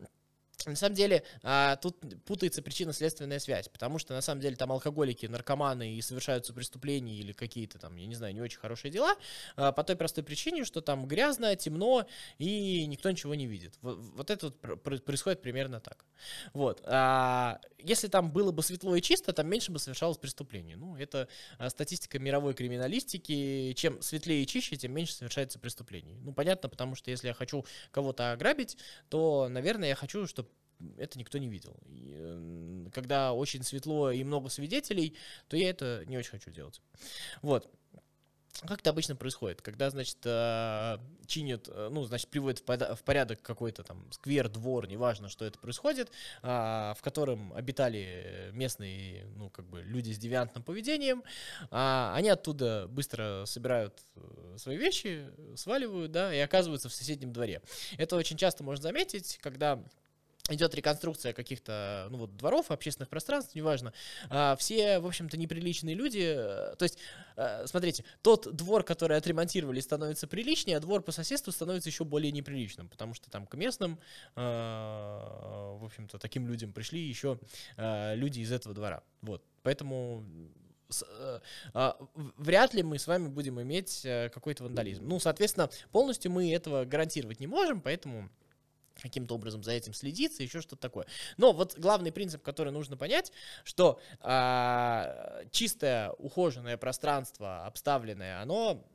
на 0.69 0.75
самом 0.75 0.95
деле, 0.95 1.23
а, 1.43 1.75
тут 1.77 1.97
путается 2.25 2.61
причинно-следственная 2.61 3.39
связь, 3.39 3.67
потому 3.67 3.99
что, 3.99 4.13
на 4.13 4.21
самом 4.21 4.41
деле, 4.41 4.55
там 4.55 4.71
алкоголики, 4.71 5.25
наркоманы 5.25 5.95
и 5.95 6.01
совершаются 6.01 6.53
преступления 6.53 7.15
или 7.15 7.31
какие-то 7.31 7.79
там, 7.79 7.95
я 7.95 8.07
не 8.07 8.15
знаю, 8.15 8.33
не 8.33 8.41
очень 8.41 8.59
хорошие 8.59 8.91
дела, 8.91 9.15
а, 9.55 9.71
по 9.71 9.83
той 9.83 9.95
простой 9.95 10.23
причине, 10.23 10.65
что 10.65 10.81
там 10.81 11.07
грязно, 11.07 11.55
темно, 11.55 12.05
и 12.37 12.85
никто 12.85 13.09
ничего 13.09 13.35
не 13.35 13.47
видит. 13.47 13.75
Вот, 13.81 13.97
вот 13.97 14.29
это 14.29 14.53
вот 14.63 15.03
происходит 15.03 15.41
примерно 15.41 15.80
так. 15.80 16.06
Вот. 16.53 16.81
А, 16.85 17.59
если 17.80 18.07
там 18.07 18.31
было 18.31 18.51
бы 18.51 18.63
светло 18.63 18.95
и 18.95 19.01
чисто, 19.01 19.33
там 19.33 19.47
меньше 19.47 19.71
бы 19.71 19.80
совершалось 19.80 20.18
преступлений. 20.18 20.75
Ну, 20.75 20.95
это 20.95 21.27
статистика 21.69 22.19
мировой 22.19 22.53
криминалистики. 22.53 23.73
Чем 23.73 24.01
светлее 24.01 24.44
и 24.44 24.47
чище, 24.47 24.75
тем 24.75 24.94
меньше 24.94 25.13
совершается 25.13 25.59
преступлений. 25.59 26.18
Ну, 26.21 26.33
понятно, 26.33 26.69
потому 26.69 26.95
что 26.95 27.09
если 27.11 27.27
я 27.27 27.33
хочу 27.33 27.65
кого-то 27.91 28.31
ограбить, 28.31 28.77
то, 29.09 29.47
наверное, 29.49 29.89
я 29.89 29.95
хочу, 29.95 30.27
чтобы 30.27 30.49
это 30.97 31.19
никто 31.19 31.38
не 31.38 31.47
видел. 31.47 31.78
И, 31.88 32.14
э, 32.16 32.88
когда 32.94 33.33
очень 33.33 33.64
светло 33.64 34.11
и 34.11 34.23
много 34.23 34.50
свидетелей, 34.50 35.16
то 35.47 35.57
я 35.57 35.69
это 35.69 36.04
не 36.07 36.18
очень 36.18 36.31
хочу 36.31 36.52
делать. 36.52 36.81
Вот. 37.42 37.69
Как 38.68 38.81
это 38.81 38.92
обычно 38.92 39.16
происходит? 39.16 39.61
Когда, 39.61 39.90
значит, 39.90 40.18
э, 40.23 40.97
чинят, 41.26 41.68
э, 41.68 41.90
ну, 41.92 42.04
значит, 42.04 42.30
приводят 42.30 42.59
в 42.59 43.04
порядок 43.04 43.42
какой-то 43.42 43.83
там 43.83 44.11
сквер, 44.11 44.50
двор, 44.50 44.88
неважно, 44.88 45.30
что 45.30 45.45
это 45.45 45.57
происходит, 45.57 46.11
а, 46.44 46.94
в 46.95 47.02
котором 47.02 47.54
обитали 47.54 48.52
местные, 48.54 49.26
ну, 49.35 49.50
как 49.50 49.66
бы 49.66 49.81
люди 49.81 50.11
с 50.11 50.18
девиантным 50.18 50.64
поведением, 50.64 51.23
а, 51.71 52.14
они 52.16 52.30
оттуда 52.30 52.88
быстро 52.88 53.45
собирают 53.45 54.04
свои 54.57 54.78
вещи, 54.78 55.28
сваливают, 55.56 56.11
да, 56.11 56.33
и 56.33 56.40
оказываются 56.40 56.90
в 56.90 56.94
соседнем 56.94 57.33
дворе. 57.33 57.61
Это 57.97 58.16
очень 58.16 58.38
часто 58.38 58.64
можно 58.64 58.83
заметить, 58.83 59.40
когда 59.42 59.83
идет 60.50 60.74
реконструкция 60.76 61.33
каких-то, 61.33 62.07
ну 62.10 62.18
вот, 62.19 62.36
дворов, 62.36 62.71
общественных 62.71 63.10
пространств, 63.10 63.56
неважно, 63.56 63.94
а, 64.30 64.56
все, 64.56 65.00
в 65.00 65.06
общем-то, 65.06 65.38
неприличные 65.38 65.95
люди, 65.95 66.33
э, 66.36 66.76
то 66.78 66.83
есть, 66.83 66.98
э, 67.36 67.66
смотрите, 67.68 68.04
тот 68.21 68.54
двор, 68.56 68.83
который 68.83 69.18
отремонтировали, 69.18 69.80
становится 69.80 70.28
приличнее, 70.28 70.78
а 70.78 70.80
двор 70.80 71.02
по 71.04 71.12
соседству 71.12 71.52
становится 71.52 71.90
еще 71.90 72.04
более 72.04 72.31
неприличным, 72.31 72.90
потому 72.90 73.14
что 73.14 73.30
там 73.30 73.45
к 73.45 73.56
местным, 73.56 74.00
э, 74.36 74.42
в 74.42 75.86
общем-то, 75.86 76.18
таким 76.18 76.48
людям 76.48 76.74
пришли 76.74 77.00
еще 77.02 77.40
люди 77.78 78.40
из 78.40 78.52
этого 78.52 78.74
двора, 78.74 79.04
вот, 79.21 79.44
поэтому 79.64 80.26
а, 81.74 81.95
вряд 82.38 82.74
ли 82.74 82.83
мы 82.83 83.00
с 83.00 83.07
вами 83.07 83.30
будем 83.30 83.62
иметь 83.62 84.02
какой-то 84.02 84.66
вандализм. 84.66 85.07
Ну, 85.07 85.21
соответственно, 85.21 85.69
полностью 85.92 86.31
мы 86.31 86.54
этого 86.54 86.83
гарантировать 86.83 87.40
не 87.40 87.48
можем, 87.48 87.80
поэтому 87.80 88.30
каким-то 89.01 89.35
образом 89.35 89.63
за 89.63 89.71
этим 89.71 89.93
следиться, 89.93 90.43
еще 90.43 90.61
что-то 90.61 90.81
такое. 90.81 91.05
Но 91.37 91.51
вот 91.51 91.77
главный 91.77 92.11
принцип, 92.11 92.41
который 92.41 92.71
нужно 92.71 92.97
понять, 92.97 93.31
что 93.63 93.99
а, 94.19 95.43
чистое 95.51 96.11
ухоженное 96.11 96.77
пространство, 96.77 97.65
обставленное, 97.65 98.41
оно 98.41 98.85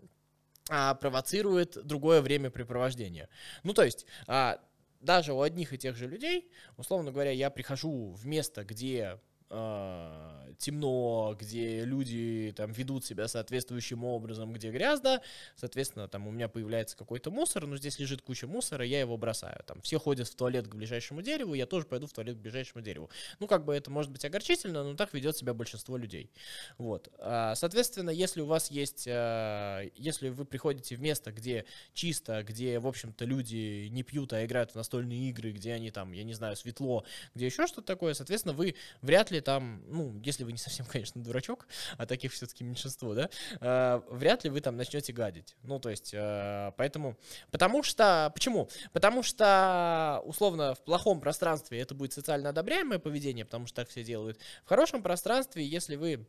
а, 0.70 0.94
провоцирует 0.94 1.76
другое 1.86 2.22
времяпрепровождение. 2.22 3.28
Ну, 3.62 3.72
то 3.72 3.82
есть, 3.82 4.06
а, 4.26 4.60
даже 5.00 5.32
у 5.32 5.42
одних 5.42 5.72
и 5.72 5.78
тех 5.78 5.96
же 5.96 6.06
людей, 6.06 6.50
условно 6.76 7.12
говоря, 7.12 7.30
я 7.30 7.50
прихожу 7.50 8.12
в 8.12 8.26
место, 8.26 8.64
где 8.64 9.20
э, 9.50 10.52
темно, 10.58 11.36
где 11.38 11.84
люди 11.84 12.52
там 12.56 12.72
ведут 12.72 13.04
себя 13.04 13.28
соответствующим 13.28 14.04
образом, 14.04 14.52
где 14.52 14.70
грязно, 14.70 15.20
соответственно, 15.56 16.08
там 16.08 16.26
у 16.26 16.30
меня 16.30 16.48
появляется 16.48 16.96
какой-то 16.96 17.30
мусор, 17.30 17.66
но 17.66 17.76
здесь 17.76 17.98
лежит 17.98 18.22
куча 18.22 18.46
мусора, 18.46 18.84
я 18.84 19.00
его 19.00 19.16
бросаю. 19.16 19.62
Там 19.66 19.80
все 19.82 19.98
ходят 19.98 20.28
в 20.28 20.34
туалет 20.34 20.68
к 20.68 20.74
ближайшему 20.74 21.22
дереву, 21.22 21.54
я 21.54 21.66
тоже 21.66 21.86
пойду 21.86 22.06
в 22.06 22.12
туалет 22.12 22.36
к 22.36 22.40
ближайшему 22.40 22.82
дереву. 22.82 23.10
Ну, 23.38 23.46
как 23.46 23.64
бы 23.64 23.74
это 23.74 23.90
может 23.90 24.10
быть 24.10 24.24
огорчительно, 24.24 24.84
но 24.84 24.94
так 24.94 25.12
ведет 25.14 25.36
себя 25.36 25.54
большинство 25.54 25.96
людей. 25.96 26.30
Вот. 26.78 27.08
А, 27.18 27.54
соответственно, 27.54 28.10
если 28.10 28.40
у 28.40 28.46
вас 28.46 28.70
есть, 28.70 29.06
э, 29.06 29.90
если 29.96 30.28
вы 30.28 30.44
приходите 30.44 30.96
в 30.96 31.00
место, 31.00 31.32
где 31.32 31.64
чисто, 31.94 32.42
где, 32.42 32.78
в 32.78 32.86
общем-то, 32.86 33.24
люди 33.24 33.88
не 33.90 34.02
пьют, 34.02 34.32
а 34.32 34.44
играют 34.44 34.72
в 34.72 34.74
настольные 34.74 35.30
игры, 35.30 35.52
где 35.52 35.72
они 35.72 35.90
там, 35.90 36.12
я 36.12 36.24
не 36.24 36.34
знаю, 36.34 36.56
светло, 36.56 37.04
где 37.34 37.46
еще 37.46 37.66
что-то 37.66 37.86
такое, 37.86 38.14
соответственно, 38.14 38.54
вы 38.54 38.74
вряд 39.02 39.30
ли 39.30 39.35
ли 39.36 39.40
там, 39.40 39.82
ну, 39.86 40.20
если 40.24 40.44
вы 40.44 40.52
не 40.52 40.58
совсем, 40.58 40.86
конечно, 40.90 41.22
дурачок, 41.22 41.66
а 41.96 42.06
таких 42.06 42.32
все-таки 42.32 42.64
меньшинство, 42.64 43.14
да, 43.14 43.30
э, 43.60 44.00
вряд 44.10 44.44
ли 44.44 44.50
вы 44.50 44.60
там 44.60 44.76
начнете 44.76 45.12
гадить. 45.12 45.56
Ну, 45.62 45.78
то 45.78 45.90
есть, 45.90 46.12
э, 46.12 46.72
поэтому, 46.76 47.16
потому 47.50 47.82
что, 47.82 48.30
почему? 48.34 48.68
Потому 48.92 49.22
что, 49.22 50.20
условно, 50.24 50.74
в 50.74 50.82
плохом 50.82 51.20
пространстве 51.20 51.80
это 51.80 51.94
будет 51.94 52.12
социально 52.12 52.50
одобряемое 52.50 52.98
поведение, 52.98 53.44
потому 53.44 53.66
что 53.66 53.76
так 53.76 53.88
все 53.88 54.02
делают. 54.02 54.38
В 54.64 54.68
хорошем 54.68 55.02
пространстве, 55.02 55.64
если 55.64 55.96
вы 55.96 56.26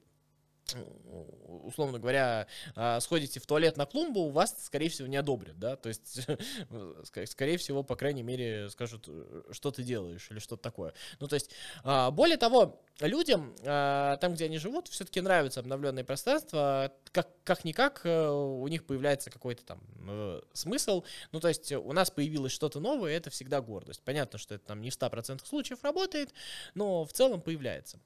условно 1.48 2.00
говоря, 2.00 2.48
а, 2.76 3.00
сходите 3.00 3.40
в 3.40 3.46
туалет 3.46 3.78
на 3.78 3.86
клумбу, 3.86 4.30
вас, 4.30 4.56
скорее 4.66 4.90
всего, 4.90 5.08
не 5.08 5.18
одобрят, 5.18 5.58
да, 5.60 5.76
то 5.76 5.90
есть, 5.90 6.28
скорее 7.30 7.58
всего, 7.58 7.84
по 7.84 7.96
крайней 7.96 8.24
мере, 8.24 8.70
скажут, 8.70 9.08
что 9.52 9.72
ты 9.72 9.84
делаешь 9.84 10.28
или 10.32 10.40
что-то 10.40 10.64
такое. 10.64 10.94
Ну, 11.20 11.28
то 11.28 11.36
есть, 11.36 11.52
а, 11.84 12.12
более 12.12 12.38
того, 12.38 12.82
людям, 13.00 13.56
а, 13.64 14.18
там, 14.18 14.34
где 14.34 14.46
они 14.46 14.58
живут, 14.58 14.88
все-таки 14.88 15.22
нравится 15.22 15.60
обновленное 15.60 16.04
пространство, 16.04 16.92
как, 17.12 17.30
как-никак 17.44 18.02
э, 18.04 18.28
у 18.28 18.68
них 18.68 18.86
появляется 18.86 19.30
какой-то 19.30 19.64
там 19.64 19.80
э, 20.08 20.42
смысл, 20.54 21.04
ну, 21.32 21.40
то 21.40 21.48
есть, 21.48 21.72
у 21.72 21.94
нас 21.94 22.12
появилось 22.12 22.52
что-то 22.52 22.80
новое, 22.80 23.16
это 23.16 23.30
всегда 23.30 23.62
гордость. 23.62 24.02
Понятно, 24.04 24.38
что 24.38 24.56
это 24.56 24.66
там 24.66 24.82
не 24.82 24.90
в 24.90 24.98
100% 24.98 25.46
случаев 25.46 25.84
работает, 25.84 26.34
но 26.74 27.06
в 27.06 27.14
целом 27.14 27.42
появляется. 27.42 28.00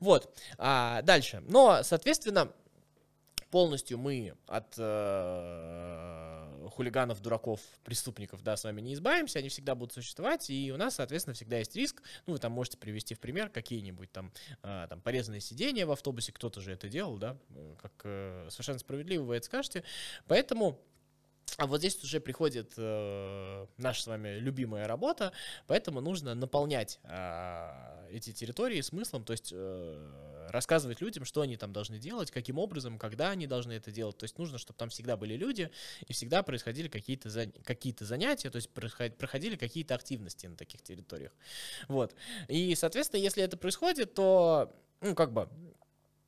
Вот, 0.00 0.34
дальше. 0.58 1.42
Но, 1.46 1.82
соответственно, 1.82 1.99
полностью 3.50 3.98
мы 3.98 4.34
от 4.46 4.74
э, 4.78 6.68
хулиганов, 6.70 7.20
дураков, 7.20 7.60
преступников, 7.84 8.42
да, 8.42 8.56
с 8.56 8.64
вами 8.64 8.80
не 8.80 8.94
избавимся, 8.94 9.40
они 9.40 9.48
всегда 9.48 9.74
будут 9.74 9.92
существовать, 9.92 10.48
и 10.50 10.70
у 10.72 10.76
нас, 10.76 10.96
соответственно, 10.96 11.34
всегда 11.34 11.58
есть 11.58 11.74
риск, 11.74 12.02
ну, 12.26 12.34
вы 12.34 12.38
там 12.38 12.52
можете 12.52 12.78
привести 12.78 13.14
в 13.14 13.20
пример 13.20 13.50
какие-нибудь 13.50 14.12
там, 14.12 14.32
э, 14.62 14.86
там 14.88 15.00
порезанные 15.00 15.40
сиденья 15.40 15.86
в 15.86 15.90
автобусе, 15.90 16.32
кто-то 16.32 16.60
же 16.60 16.72
это 16.72 16.88
делал, 16.88 17.18
да, 17.18 17.36
э, 17.50 17.74
как 17.80 17.92
э, 18.04 18.48
совершенно 18.50 18.78
справедливо 18.78 19.24
вы 19.24 19.36
это 19.36 19.46
скажете, 19.46 19.84
поэтому 20.26 20.80
а 21.60 21.66
вот 21.66 21.80
здесь 21.80 22.02
уже 22.02 22.20
приходит 22.20 22.72
э, 22.78 23.66
наша 23.76 24.02
с 24.02 24.06
вами 24.06 24.38
любимая 24.38 24.88
работа, 24.88 25.32
поэтому 25.66 26.00
нужно 26.00 26.34
наполнять 26.34 26.98
э, 27.04 28.08
эти 28.10 28.32
территории 28.32 28.80
смыслом, 28.80 29.26
то 29.26 29.32
есть 29.32 29.50
э, 29.52 30.48
рассказывать 30.48 31.02
людям, 31.02 31.26
что 31.26 31.42
они 31.42 31.58
там 31.58 31.74
должны 31.74 31.98
делать, 31.98 32.30
каким 32.30 32.56
образом, 32.56 32.98
когда 32.98 33.28
они 33.28 33.46
должны 33.46 33.72
это 33.72 33.90
делать. 33.90 34.16
То 34.16 34.24
есть 34.24 34.38
нужно, 34.38 34.56
чтобы 34.56 34.78
там 34.78 34.88
всегда 34.88 35.18
были 35.18 35.34
люди 35.34 35.70
и 36.06 36.14
всегда 36.14 36.42
происходили 36.42 36.88
какие-то 36.88 37.28
зан... 37.28 37.52
какие 37.62 37.94
занятия, 38.00 38.48
то 38.48 38.56
есть 38.56 38.70
проходили 38.70 39.56
какие-то 39.56 39.94
активности 39.94 40.46
на 40.46 40.56
таких 40.56 40.80
территориях. 40.80 41.32
Вот. 41.88 42.14
И, 42.48 42.74
соответственно, 42.74 43.20
если 43.20 43.42
это 43.42 43.58
происходит, 43.58 44.14
то, 44.14 44.74
ну, 45.02 45.14
как 45.14 45.34
бы, 45.34 45.46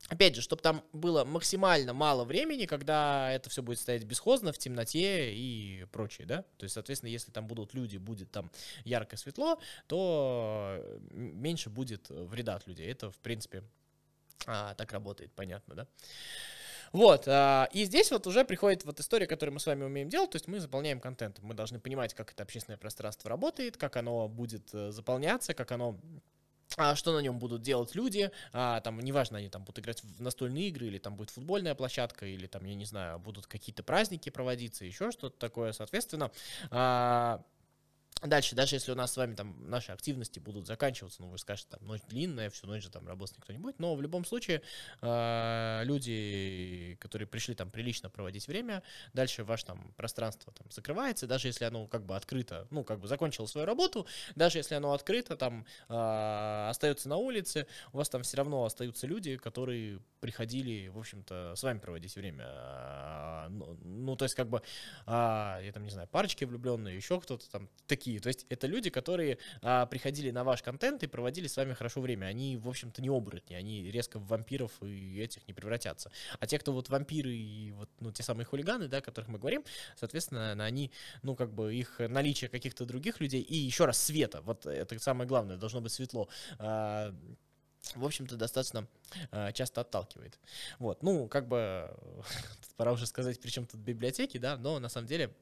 Опять 0.09 0.35
же, 0.35 0.41
чтобы 0.41 0.61
там 0.61 0.83
было 0.91 1.23
максимально 1.23 1.93
мало 1.93 2.25
времени, 2.25 2.65
когда 2.65 3.31
это 3.31 3.49
все 3.49 3.61
будет 3.61 3.79
стоять 3.79 4.03
бесхозно, 4.03 4.51
в 4.51 4.57
темноте 4.57 5.33
и 5.33 5.85
прочее, 5.91 6.27
да? 6.27 6.41
То 6.57 6.65
есть, 6.65 6.73
соответственно, 6.73 7.09
если 7.09 7.31
там 7.31 7.47
будут 7.47 7.73
люди, 7.73 7.97
будет 7.97 8.29
там 8.31 8.51
ярко 8.83 9.15
светло, 9.15 9.59
то 9.87 10.83
меньше 11.11 11.69
будет 11.69 12.07
вреда 12.09 12.55
от 12.55 12.67
людей. 12.67 12.87
Это, 12.91 13.11
в 13.11 13.17
принципе, 13.19 13.63
а, 14.45 14.73
так 14.75 14.91
работает, 14.91 15.31
понятно, 15.33 15.75
да? 15.75 15.87
Вот, 16.91 17.27
а, 17.27 17.69
и 17.71 17.85
здесь 17.85 18.11
вот 18.11 18.27
уже 18.27 18.45
приходит 18.45 18.85
вот 18.85 18.99
история, 18.99 19.25
которую 19.25 19.53
мы 19.53 19.59
с 19.59 19.65
вами 19.65 19.83
умеем 19.83 20.09
делать, 20.09 20.29
то 20.29 20.35
есть 20.35 20.47
мы 20.47 20.59
заполняем 20.59 20.99
контентом. 20.99 21.45
Мы 21.45 21.55
должны 21.55 21.79
понимать, 21.79 22.13
как 22.13 22.31
это 22.31 22.43
общественное 22.43 22.77
пространство 22.77 23.29
работает, 23.29 23.77
как 23.77 23.95
оно 23.97 24.27
будет 24.27 24.71
э, 24.73 24.91
заполняться, 24.91 25.55
как 25.55 25.71
оно 25.71 25.97
что 26.95 27.13
на 27.13 27.19
нем 27.19 27.39
будут 27.39 27.61
делать 27.61 27.95
люди, 27.95 28.31
а, 28.51 28.81
там, 28.81 28.99
неважно, 28.99 29.37
они 29.37 29.49
там 29.49 29.63
будут 29.63 29.79
играть 29.79 30.03
в 30.03 30.21
настольные 30.21 30.69
игры, 30.69 30.87
или 30.87 30.97
там 30.97 31.15
будет 31.15 31.29
футбольная 31.29 31.75
площадка, 31.75 32.25
или 32.25 32.47
там, 32.47 32.65
я 32.65 32.75
не 32.75 32.85
знаю, 32.85 33.19
будут 33.19 33.47
какие-то 33.47 33.83
праздники 33.83 34.29
проводиться, 34.29 34.85
еще 34.85 35.11
что-то 35.11 35.37
такое, 35.37 35.71
соответственно, 35.73 36.31
а, 36.71 37.43
Дальше, 38.23 38.55
даже 38.55 38.75
если 38.77 38.91
у 38.91 38.95
нас 38.95 39.11
с 39.11 39.17
вами 39.17 39.35
там 39.35 39.55
наши 39.69 39.91
активности 39.91 40.39
будут 40.39 40.65
заканчиваться, 40.65 41.21
ну 41.21 41.29
вы 41.29 41.37
скажете, 41.37 41.69
там 41.71 41.85
ночь 41.85 42.01
длинная, 42.07 42.49
всю 42.49 42.67
ночь 42.67 42.83
же 42.83 42.89
там 42.89 43.05
работать 43.07 43.37
никто 43.37 43.51
не 43.51 43.59
будет, 43.59 43.79
но 43.79 43.95
в 43.95 44.01
любом 44.01 44.23
случае 44.23 44.61
э, 45.01 45.81
люди, 45.83 46.97
которые 47.01 47.27
пришли 47.27 47.53
там 47.53 47.69
прилично 47.69 48.09
проводить 48.09 48.47
время, 48.47 48.81
дальше 49.13 49.43
ваше 49.43 49.65
там 49.65 49.93
пространство 49.97 50.53
там 50.53 50.71
закрывается, 50.71 51.27
даже 51.27 51.49
если 51.49 51.65
оно 51.65 51.87
как 51.87 52.05
бы 52.05 52.15
открыто, 52.15 52.67
ну 52.71 52.85
как 52.85 52.99
бы 52.99 53.07
закончило 53.07 53.45
свою 53.45 53.67
работу, 53.67 54.07
даже 54.35 54.57
если 54.57 54.75
оно 54.75 54.93
открыто, 54.93 55.35
там 55.35 55.65
э, 55.89 56.67
остается 56.69 57.09
на 57.09 57.17
улице, 57.17 57.67
у 57.91 57.97
вас 57.97 58.07
там 58.09 58.23
все 58.23 58.37
равно 58.37 58.63
остаются 58.63 59.05
люди, 59.05 59.35
которые 59.35 59.99
приходили, 60.23 60.87
в 60.87 60.97
общем-то, 60.97 61.53
с 61.57 61.63
вами 61.63 61.79
проводить 61.79 62.15
время. 62.15 62.45
А, 62.47 63.49
ну, 63.49 63.77
ну, 63.83 64.15
то 64.15 64.23
есть 64.23 64.35
как 64.35 64.47
бы, 64.47 64.61
а, 65.05 65.59
я 65.61 65.73
там 65.73 65.83
не 65.83 65.89
знаю, 65.89 66.07
парочки 66.07 66.45
влюбленные, 66.45 66.95
еще 66.95 67.19
кто-то 67.19 67.49
там 67.51 67.69
такие 67.87 68.12
другие. 68.13 68.19
То 68.19 68.27
есть 68.27 68.45
это 68.49 68.67
люди, 68.67 68.89
которые 68.89 69.37
а, 69.61 69.85
приходили 69.85 70.31
на 70.31 70.43
ваш 70.43 70.61
контент 70.61 71.03
и 71.03 71.07
проводили 71.07 71.47
с 71.47 71.57
вами 71.57 71.73
хорошо 71.73 72.01
время. 72.01 72.25
Они, 72.25 72.57
в 72.57 72.67
общем-то, 72.67 73.01
не 73.01 73.09
оборотни, 73.09 73.55
они 73.55 73.91
резко 73.91 74.19
в 74.19 74.27
вампиров 74.27 74.71
и 74.81 75.19
этих 75.21 75.47
не 75.47 75.53
превратятся. 75.53 76.11
А 76.39 76.47
те, 76.47 76.59
кто 76.59 76.73
вот 76.73 76.89
вампиры 76.89 77.31
и 77.31 77.71
вот, 77.71 77.89
ну, 77.99 78.11
те 78.11 78.23
самые 78.23 78.45
хулиганы, 78.45 78.87
да, 78.87 78.97
о 78.97 79.01
которых 79.01 79.29
мы 79.29 79.39
говорим, 79.39 79.63
соответственно, 79.95 80.51
они, 80.65 80.91
ну, 81.23 81.35
как 81.35 81.53
бы 81.53 81.73
их 81.73 81.99
наличие 81.99 82.49
каких-то 82.49 82.85
других 82.85 83.19
людей 83.21 83.41
и 83.41 83.55
еще 83.55 83.85
раз 83.85 84.01
света, 84.01 84.41
вот 84.41 84.65
это 84.65 84.99
самое 84.99 85.27
главное, 85.27 85.57
должно 85.57 85.81
быть 85.81 85.91
светло, 85.91 86.27
а, 86.59 87.13
в 87.95 88.05
общем-то, 88.05 88.37
достаточно 88.37 88.87
э, 89.31 89.51
часто 89.51 89.81
отталкивает. 89.81 90.39
Вот, 90.79 91.03
ну, 91.03 91.27
как 91.27 91.49
бы, 91.49 91.89
пора 92.77 92.93
уже 92.93 93.05
сказать, 93.05 93.41
при 93.41 93.49
чем 93.49 93.65
тут 93.65 93.81
библиотеки, 93.81 94.37
да, 94.37 94.55
но 94.57 94.79
на 94.79 94.87
самом 94.87 95.07
деле 95.07 95.35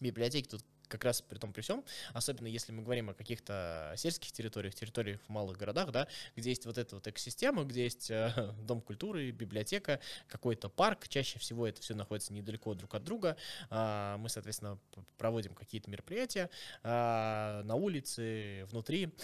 библиотеки 0.00 0.48
тут 0.48 0.64
как 0.90 1.04
раз 1.04 1.22
при 1.22 1.38
том 1.38 1.52
при 1.52 1.62
всем, 1.62 1.84
особенно 2.12 2.48
если 2.48 2.72
мы 2.72 2.82
говорим 2.82 3.10
о 3.10 3.14
каких-то 3.14 3.94
сельских 3.96 4.32
территориях, 4.32 4.74
территориях 4.74 5.20
в 5.26 5.28
малых 5.28 5.56
городах, 5.56 5.92
да, 5.92 6.08
где 6.36 6.50
есть 6.50 6.66
вот 6.66 6.76
эта 6.76 6.96
вот 6.96 7.06
экосистема, 7.06 7.64
где 7.64 7.84
есть 7.84 8.10
э, 8.10 8.52
дом 8.62 8.80
культуры, 8.80 9.30
библиотека, 9.30 10.00
какой-то 10.28 10.68
парк, 10.68 11.08
чаще 11.08 11.38
всего 11.38 11.66
это 11.66 11.80
все 11.80 11.94
находится 11.94 12.32
недалеко 12.32 12.74
друг 12.74 12.94
от 12.94 13.04
друга, 13.04 13.36
э, 13.70 14.16
мы, 14.18 14.28
соответственно, 14.28 14.78
проводим 15.16 15.54
какие-то 15.54 15.88
мероприятия 15.90 16.50
э, 16.82 17.62
на 17.64 17.74
улице, 17.76 18.64
внутри, 18.70 19.14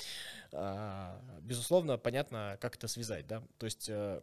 э, 0.53 1.21
безусловно, 1.41 1.99
понятно, 1.99 2.57
как 2.61 2.77
это 2.77 2.89
связать, 2.89 3.27
да, 3.27 3.43
то 3.59 3.67
есть 3.67 3.89
э, 3.89 4.23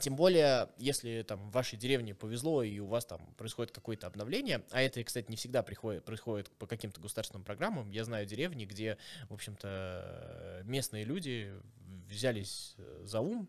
тем 0.00 0.16
более, 0.16 0.68
если 0.78 1.22
там 1.22 1.48
в 1.48 1.52
вашей 1.52 1.78
деревне 1.78 2.14
повезло 2.14 2.62
и 2.62 2.78
у 2.80 2.86
вас 2.86 3.06
там 3.06 3.20
происходит 3.36 3.72
какое-то 3.72 4.06
обновление, 4.06 4.62
а 4.70 4.82
это, 4.82 5.02
кстати, 5.02 5.30
не 5.30 5.36
всегда 5.36 5.62
приходит, 5.62 6.04
происходит 6.04 6.50
по 6.50 6.66
каким-то 6.66 7.00
государственным 7.00 7.44
программам. 7.44 7.90
Я 7.90 8.04
знаю 8.04 8.26
деревни, 8.26 8.66
где, 8.66 8.98
в 9.28 9.34
общем-то, 9.34 10.62
местные 10.64 11.04
люди 11.04 11.52
взялись 12.08 12.74
э, 12.78 13.02
за 13.04 13.20
ум, 13.20 13.48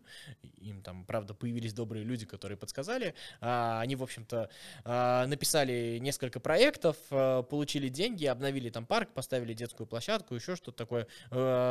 им 0.60 0.82
там, 0.82 1.04
правда, 1.04 1.34
появились 1.34 1.72
добрые 1.72 2.04
люди, 2.04 2.26
которые 2.26 2.56
подсказали, 2.56 3.14
а, 3.40 3.80
они, 3.80 3.96
в 3.96 4.02
общем-то, 4.02 4.50
а, 4.84 5.26
написали 5.26 5.98
несколько 6.00 6.40
проектов, 6.40 6.96
а, 7.10 7.42
получили 7.42 7.88
деньги, 7.88 8.26
обновили 8.26 8.70
там 8.70 8.86
парк, 8.86 9.10
поставили 9.14 9.54
детскую 9.54 9.86
площадку, 9.86 10.34
еще 10.34 10.56
что-то 10.56 10.78
такое. 10.78 11.06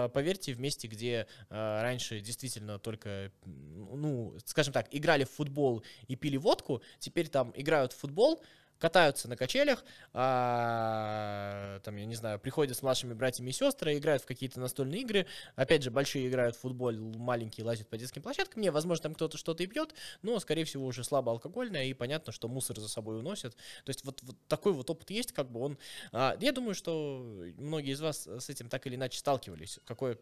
Поверьте, 0.09 0.53
в 0.53 0.59
месте, 0.59 0.87
где 0.87 1.27
раньше 1.49 2.19
действительно 2.19 2.79
только, 2.79 3.31
ну, 3.45 4.37
скажем 4.57 4.73
так, 4.73 4.87
играли 4.89 5.23
в 5.23 5.29
футбол 5.29 5.83
и 6.07 6.15
пили 6.15 6.35
водку, 6.35 6.81
теперь 6.97 7.27
там 7.27 7.53
играют 7.55 7.93
в 7.93 7.97
футбол, 7.97 8.41
катаются 8.79 9.27
на 9.27 9.35
качелях, 9.35 9.83
а, 10.13 11.79
там, 11.81 11.95
я 11.95 12.05
не 12.05 12.15
знаю, 12.15 12.39
приходят 12.39 12.75
с 12.75 12.81
младшими 12.81 13.13
братьями 13.13 13.51
и 13.51 13.53
сестрами, 13.53 13.99
играют 13.99 14.23
в 14.23 14.25
какие-то 14.25 14.59
настольные 14.59 15.01
игры. 15.01 15.27
Опять 15.55 15.83
же, 15.83 15.91
большие 15.91 16.27
играют 16.27 16.55
в 16.55 16.59
футбол, 16.61 16.91
маленькие 16.91 17.67
лазят 17.67 17.87
по 17.87 17.97
детским 17.97 18.23
площадкам. 18.23 18.63
Не, 18.63 18.71
возможно, 18.71 19.03
там 19.03 19.13
кто-то 19.13 19.37
что-то 19.37 19.61
и 19.61 19.67
пьет, 19.67 19.93
но, 20.23 20.39
скорее 20.39 20.65
всего, 20.65 20.87
уже 20.87 21.03
слабо 21.03 21.31
алкогольное, 21.31 21.85
и 21.85 21.93
понятно, 21.93 22.31
что 22.31 22.47
мусор 22.47 22.79
за 22.79 22.89
собой 22.89 23.19
уносят. 23.19 23.55
То 23.85 23.91
есть 23.91 24.03
вот, 24.05 24.23
вот 24.23 24.37
такой 24.47 24.73
вот 24.73 24.89
опыт 24.89 25.11
есть, 25.11 25.33
как 25.33 25.51
бы 25.51 25.59
он... 25.59 25.77
А, 26.11 26.35
я 26.39 26.51
думаю, 26.51 26.73
что 26.73 27.45
многие 27.57 27.93
из 27.93 28.01
вас 28.01 28.25
с 28.25 28.49
этим 28.49 28.69
так 28.69 28.87
или 28.87 28.95
иначе 28.95 29.19
сталкивались. 29.19 29.79
Какое 29.85 30.17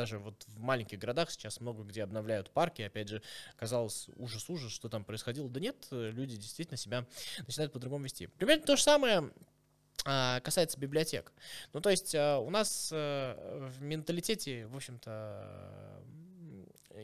даже 0.00 0.18
вот 0.18 0.46
в 0.48 0.58
маленьких 0.60 0.98
городах 0.98 1.30
сейчас 1.30 1.60
много 1.60 1.82
где 1.82 2.02
обновляют 2.02 2.50
парки, 2.50 2.80
опять 2.80 3.08
же, 3.08 3.22
казалось 3.58 4.08
ужас-ужас, 4.16 4.72
что 4.72 4.88
там 4.88 5.04
происходило. 5.04 5.50
Да 5.50 5.60
нет, 5.60 5.76
люди 5.90 6.36
действительно 6.36 6.78
себя 6.78 7.04
начинают 7.46 7.74
по-другому 7.74 8.04
вести. 8.04 8.28
Примерно 8.28 8.64
то 8.64 8.76
же 8.76 8.82
самое 8.82 9.30
а, 10.06 10.40
касается 10.40 10.78
библиотек. 10.80 11.34
Ну, 11.74 11.82
то 11.82 11.90
есть 11.90 12.14
а, 12.14 12.38
у 12.38 12.48
нас 12.48 12.88
э, 12.92 13.68
в 13.68 13.82
менталитете, 13.82 14.66
в 14.68 14.76
общем-то, 14.76 16.02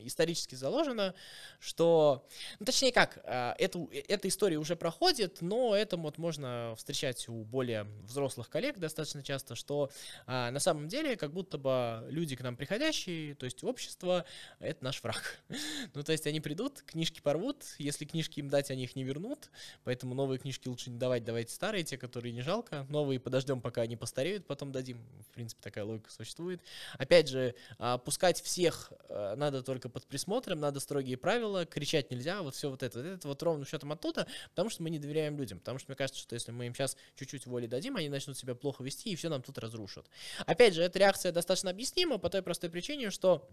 исторически 0.05 0.55
заложено, 0.55 1.15
что, 1.61 2.27
ну, 2.59 2.67
точнее 2.67 2.93
как, 2.93 3.19
а, 3.25 3.55
эту, 3.59 3.91
эта 3.93 4.29
история 4.29 4.59
уже 4.59 4.77
проходит, 4.77 5.41
но 5.41 5.75
это 5.75 5.97
вот 5.97 6.19
можно 6.19 6.75
встречать 6.77 7.29
у 7.29 7.45
более 7.45 7.85
взрослых 8.05 8.49
коллег 8.49 8.79
достаточно 8.79 9.23
часто, 9.23 9.55
что 9.55 9.91
а, 10.27 10.51
на 10.51 10.61
самом 10.61 10.89
деле 10.89 11.17
как 11.17 11.33
будто 11.33 11.59
бы 11.59 12.07
люди 12.09 12.37
к 12.37 12.41
нам 12.43 12.57
приходящие, 12.57 13.35
то 13.35 13.45
есть 13.45 13.63
общество, 13.65 14.25
это 14.59 14.85
наш 14.85 15.03
враг. 15.03 15.41
ну, 15.95 16.03
то 16.03 16.13
есть 16.13 16.27
они 16.27 16.41
придут, 16.41 16.83
книжки 16.83 17.21
порвут, 17.21 17.65
если 17.79 18.05
книжки 18.05 18.41
им 18.41 18.49
дать, 18.49 18.71
они 18.71 18.85
их 18.85 18.97
не 18.97 19.05
вернут, 19.05 19.51
поэтому 19.85 20.15
новые 20.15 20.39
книжки 20.39 20.69
лучше 20.69 20.91
не 20.91 20.99
давать, 20.99 21.25
давайте 21.25 21.53
старые, 21.53 21.85
те, 21.85 21.99
которые 21.99 22.33
не 22.33 22.43
жалко, 22.43 22.87
новые 22.89 23.21
подождем, 23.21 23.61
пока 23.61 23.83
они 23.83 23.97
постареют, 23.97 24.47
потом 24.47 24.73
дадим. 24.73 24.99
В 25.29 25.35
принципе, 25.35 25.61
такая 25.63 25.85
логика 25.85 26.11
существует. 26.11 26.61
Опять 26.99 27.29
же, 27.29 27.55
а, 27.79 27.99
пускать 27.99 28.41
всех 28.41 28.93
а, 29.09 29.37
надо 29.37 29.63
только 29.63 29.86
только 29.87 29.93
под 29.93 30.07
присмотром, 30.07 30.61
надо 30.61 30.81
строгие 30.81 31.17
правила, 31.17 31.65
кричать 31.65 32.11
нельзя, 32.11 32.43
вот 32.43 32.55
все 32.55 32.71
вот 32.71 32.83
это. 32.83 32.99
Вот 32.99 33.07
это 33.07 33.29
вот 33.29 33.43
ровным 33.43 33.67
счетом 33.67 33.93
оттуда, 33.93 34.27
потому 34.51 34.71
что 34.71 34.83
мы 34.83 34.91
не 34.91 34.99
доверяем 34.99 35.37
людям. 35.37 35.59
Потому 35.59 35.79
что 35.79 35.91
мне 35.91 35.97
кажется, 35.97 36.21
что 36.21 36.35
если 36.35 36.53
мы 36.53 36.67
им 36.67 36.75
сейчас 36.75 36.97
чуть-чуть 37.17 37.47
воли 37.47 37.67
дадим, 37.67 37.97
они 37.97 38.09
начнут 38.09 38.37
себя 38.37 38.55
плохо 38.55 38.83
вести 38.83 39.11
и 39.11 39.17
все 39.17 39.29
нам 39.29 39.43
тут 39.43 39.59
разрушат. 39.59 40.07
Опять 40.47 40.75
же, 40.75 40.83
эта 40.83 40.99
реакция 40.99 41.33
достаточно 41.33 41.71
объяснима 41.71 42.19
по 42.19 42.31
той 42.31 42.43
простой 42.43 42.71
причине, 42.71 43.11
что 43.11 43.49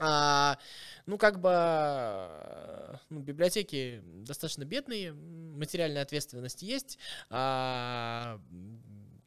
а, 0.00 0.58
ну, 1.04 1.18
как 1.18 1.40
бы, 1.40 2.98
ну, 3.10 3.20
библиотеки 3.20 4.00
достаточно 4.04 4.64
бедные, 4.64 5.12
материальная 5.12 6.02
ответственность 6.02 6.62
есть, 6.62 6.98
а, 7.28 8.40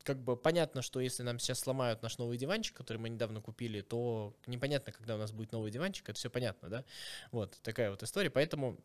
как 0.06 0.24
бы 0.24 0.38
понятно, 0.38 0.82
что 0.82 1.00
если 1.00 1.24
нам 1.24 1.40
сейчас 1.40 1.60
сломают 1.60 2.04
наш 2.04 2.18
новый 2.20 2.38
диванчик, 2.38 2.78
который 2.78 2.98
мы 2.98 3.10
недавно 3.10 3.42
купили, 3.42 3.82
то 3.82 4.36
непонятно, 4.46 4.94
когда 4.94 5.16
у 5.16 5.18
нас 5.18 5.32
будет 5.32 5.52
новый 5.52 5.72
диванчик, 5.72 6.08
это 6.08 6.18
все 6.18 6.30
понятно, 6.30 6.70
да? 6.70 6.84
Вот 7.32 7.58
такая 7.64 7.90
вот 7.90 8.04
история, 8.04 8.30
поэтому 8.30 8.78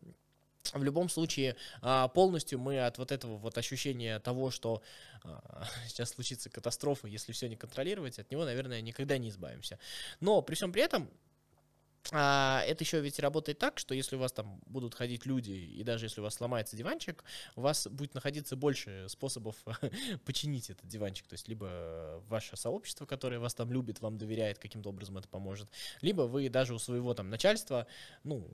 в 0.73 0.83
любом 0.83 1.09
случае, 1.09 1.55
а, 1.81 2.07
полностью 2.07 2.59
мы 2.59 2.79
от 2.79 2.97
вот 2.97 3.11
этого 3.11 3.37
вот 3.37 3.57
ощущения 3.57 4.19
того, 4.19 4.49
что 4.51 4.81
а, 5.23 5.63
сейчас 5.87 6.09
случится 6.09 6.49
катастрофа, 6.49 7.07
если 7.07 7.33
все 7.33 7.47
не 7.47 7.55
контролировать, 7.55 8.19
от 8.19 8.31
него, 8.31 8.43
наверное, 8.43 8.81
никогда 8.81 9.17
не 9.17 9.29
избавимся. 9.29 9.77
Но 10.19 10.41
при 10.41 10.55
всем 10.55 10.71
при 10.71 10.81
этом 10.81 11.09
а, 12.11 12.63
это 12.65 12.83
еще 12.83 12.99
ведь 12.99 13.19
работает 13.19 13.59
так, 13.59 13.77
что 13.79 13.93
если 13.93 14.15
у 14.15 14.19
вас 14.19 14.31
там 14.31 14.59
будут 14.65 14.95
ходить 14.95 15.25
люди, 15.25 15.51
и 15.51 15.83
даже 15.83 16.05
если 16.05 16.19
у 16.19 16.23
вас 16.23 16.35
сломается 16.35 16.75
диванчик, 16.75 17.23
у 17.55 17.61
вас 17.61 17.87
будет 17.87 18.13
находиться 18.15 18.55
больше 18.55 19.07
способов 19.07 19.55
починить 20.25 20.69
этот 20.69 20.87
диванчик. 20.87 21.27
То 21.27 21.33
есть 21.33 21.47
либо 21.47 22.23
ваше 22.27 22.57
сообщество, 22.57 23.05
которое 23.05 23.39
вас 23.39 23.53
там 23.53 23.71
любит, 23.71 24.01
вам 24.01 24.17
доверяет, 24.17 24.57
каким-то 24.59 24.89
образом 24.89 25.17
это 25.17 25.27
поможет, 25.27 25.69
либо 26.01 26.23
вы 26.23 26.49
даже 26.49 26.73
у 26.73 26.79
своего 26.79 27.13
там 27.13 27.29
начальства, 27.29 27.87
ну, 28.23 28.47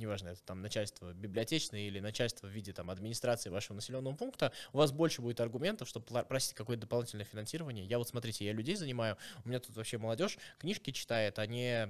неважно, 0.00 0.28
это 0.28 0.42
там 0.42 0.62
начальство 0.62 1.12
библиотечное 1.12 1.82
или 1.82 2.00
начальство 2.00 2.46
в 2.46 2.50
виде 2.50 2.72
там 2.72 2.90
администрации 2.90 3.50
вашего 3.50 3.76
населенного 3.76 4.16
пункта, 4.16 4.52
у 4.72 4.78
вас 4.78 4.90
больше 4.92 5.20
будет 5.22 5.40
аргументов, 5.40 5.88
чтобы 5.88 6.06
просить 6.24 6.54
какое-то 6.54 6.82
дополнительное 6.82 7.26
финансирование. 7.26 7.84
Я 7.84 7.98
вот, 7.98 8.08
смотрите, 8.08 8.44
я 8.44 8.52
людей 8.52 8.74
занимаю, 8.74 9.16
у 9.44 9.48
меня 9.48 9.60
тут 9.60 9.76
вообще 9.76 9.98
молодежь 9.98 10.38
книжки 10.58 10.90
читает, 10.90 11.38
а 11.38 11.46
не 11.46 11.88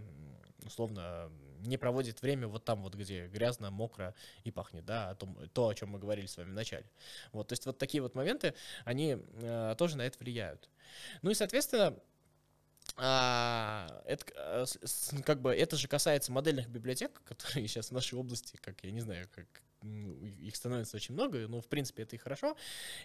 условно 0.65 1.31
не 1.61 1.77
проводит 1.77 2.23
время 2.23 2.47
вот 2.47 2.65
там 2.65 2.83
вот, 2.83 2.95
где 2.95 3.27
грязно, 3.29 3.71
мокро 3.71 4.15
и 4.45 4.51
пахнет, 4.51 4.85
да, 4.85 5.11
о 5.11 5.15
том, 5.15 5.37
то, 5.53 5.69
о 5.69 5.75
чем 5.75 5.91
мы 5.91 5.99
говорили 5.99 6.27
с 6.27 6.37
вами 6.37 6.51
в 6.51 6.55
начале. 6.55 6.87
Вот, 7.33 7.49
то 7.49 7.53
есть 7.53 7.67
вот 7.67 7.79
такие 7.79 8.03
вот 8.03 8.15
моменты, 8.15 8.55
они 8.85 9.19
э, 9.43 9.75
тоже 9.77 9.97
на 9.97 10.03
это 10.03 10.19
влияют. 10.19 10.69
Ну 11.23 11.31
и, 11.31 11.35
соответственно, 11.35 11.97
а, 12.97 14.03
это, 14.07 14.25
а, 14.37 14.65
как 15.25 15.41
бы, 15.41 15.55
это 15.55 15.77
же 15.77 15.89
касается 15.89 16.33
модельных 16.33 16.69
библиотек, 16.69 17.23
которые 17.25 17.67
сейчас 17.69 17.89
в 17.89 17.93
нашей 17.93 18.19
области, 18.19 18.57
как 18.57 18.83
я 18.83 18.91
не 18.91 19.01
знаю, 19.01 19.29
как 19.35 19.47
ну, 19.83 20.13
их 20.27 20.57
становится 20.57 20.97
очень 20.97 21.15
много, 21.15 21.49
но 21.49 21.61
в 21.61 21.67
принципе 21.67 22.03
это 22.03 22.17
и 22.17 22.19
хорошо. 22.19 22.57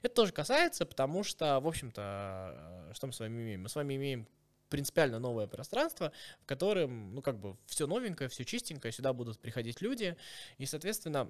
Это 0.01 0.13
тоже 0.13 0.33
касается, 0.33 0.85
потому 0.85 1.23
что, 1.23 1.59
в 1.59 1.67
общем-то, 1.67 2.01
а, 2.01 2.91
что 2.93 3.07
мы 3.07 3.13
с 3.13 3.19
вами 3.19 3.41
имеем? 3.41 3.63
Мы 3.63 3.69
с 3.69 3.75
вами 3.75 3.95
имеем 3.95 4.27
принципиально 4.69 5.19
новое 5.19 5.47
пространство, 5.47 6.12
в 6.41 6.45
котором, 6.45 7.13
ну, 7.13 7.21
как 7.21 7.39
бы, 7.39 7.58
все 7.65 7.88
новенькое, 7.88 8.30
все 8.30 8.45
чистенькое, 8.45 8.91
сюда 8.91 9.13
будут 9.13 9.39
приходить 9.39 9.82
люди, 9.82 10.15
и, 10.58 10.65
соответственно, 10.65 11.30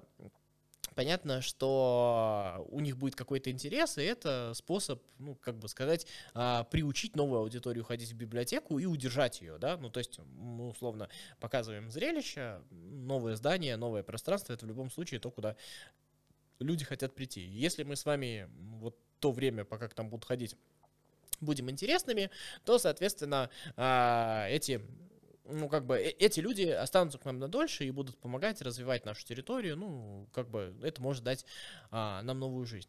понятно, 0.94 1.42
что 1.42 2.66
у 2.70 2.80
них 2.80 2.96
будет 2.96 3.14
какой-то 3.14 3.50
интерес, 3.50 3.98
и 3.98 4.02
это 4.02 4.52
способ, 4.54 5.02
ну, 5.18 5.34
как 5.34 5.58
бы 5.58 5.68
сказать, 5.68 6.06
а, 6.34 6.64
приучить 6.64 7.16
новую 7.16 7.40
аудиторию 7.40 7.84
ходить 7.84 8.12
в 8.12 8.16
библиотеку 8.16 8.78
и 8.78 8.86
удержать 8.86 9.40
ее, 9.40 9.58
да, 9.58 9.76
ну, 9.76 9.90
то 9.90 9.98
есть 9.98 10.18
мы 10.18 10.68
условно 10.68 11.08
показываем 11.38 11.90
зрелище, 11.90 12.62
новое 12.70 13.36
здание, 13.36 13.76
новое 13.76 14.02
пространство, 14.02 14.52
это 14.52 14.64
в 14.64 14.68
любом 14.68 14.90
случае 14.90 15.20
то, 15.20 15.30
куда 15.30 15.56
люди 16.58 16.84
хотят 16.84 17.14
прийти. 17.14 17.42
Если 17.42 17.82
мы 17.82 17.96
с 17.96 18.04
вами 18.04 18.48
вот 18.78 18.96
то 19.20 19.32
время, 19.32 19.64
пока 19.64 19.88
к 19.88 19.96
нам 19.96 20.08
будут 20.08 20.24
ходить, 20.24 20.56
будем 21.40 21.70
интересными, 21.70 22.30
то, 22.64 22.78
соответственно, 22.78 23.50
а, 23.76 24.46
эти 24.48 24.80
ну, 25.48 25.68
как 25.68 25.86
бы, 25.86 25.96
э, 25.96 26.10
эти 26.10 26.40
люди 26.40 26.64
останутся 26.64 27.18
к 27.18 27.24
нам 27.24 27.38
на 27.38 27.48
дольше 27.48 27.84
и 27.84 27.90
будут 27.90 28.18
помогать 28.18 28.60
развивать 28.62 29.04
нашу 29.04 29.24
территорию, 29.24 29.76
ну, 29.76 30.28
как 30.32 30.48
бы, 30.50 30.74
это 30.82 31.00
может 31.00 31.24
дать 31.24 31.44
а, 31.90 32.22
нам 32.22 32.40
новую 32.40 32.66
жизнь. 32.66 32.88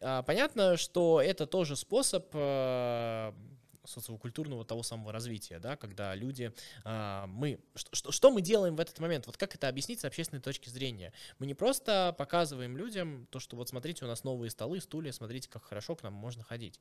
А, 0.00 0.22
понятно, 0.22 0.76
что 0.76 1.20
это 1.20 1.46
тоже 1.46 1.76
способ 1.76 2.26
а, 2.34 3.34
социокультурного 3.84 4.64
того 4.64 4.82
самого 4.82 5.12
развития, 5.12 5.58
да, 5.58 5.76
когда 5.76 6.14
люди, 6.14 6.52
а, 6.84 7.26
мы, 7.26 7.60
что, 7.74 8.12
что 8.12 8.30
мы 8.30 8.40
делаем 8.40 8.76
в 8.76 8.80
этот 8.80 8.98
момент, 8.98 9.26
вот 9.26 9.36
как 9.36 9.54
это 9.54 9.68
объяснить 9.68 10.00
с 10.00 10.04
общественной 10.04 10.40
точки 10.40 10.68
зрения? 10.68 11.12
Мы 11.38 11.46
не 11.46 11.54
просто 11.54 12.14
показываем 12.18 12.76
людям 12.76 13.26
то, 13.30 13.40
что 13.40 13.56
вот 13.56 13.68
смотрите, 13.68 14.04
у 14.04 14.08
нас 14.08 14.24
новые 14.24 14.50
столы, 14.50 14.80
стулья, 14.80 15.12
смотрите, 15.12 15.48
как 15.48 15.64
хорошо 15.64 15.96
к 15.96 16.02
нам 16.02 16.12
можно 16.12 16.42
ходить. 16.42 16.80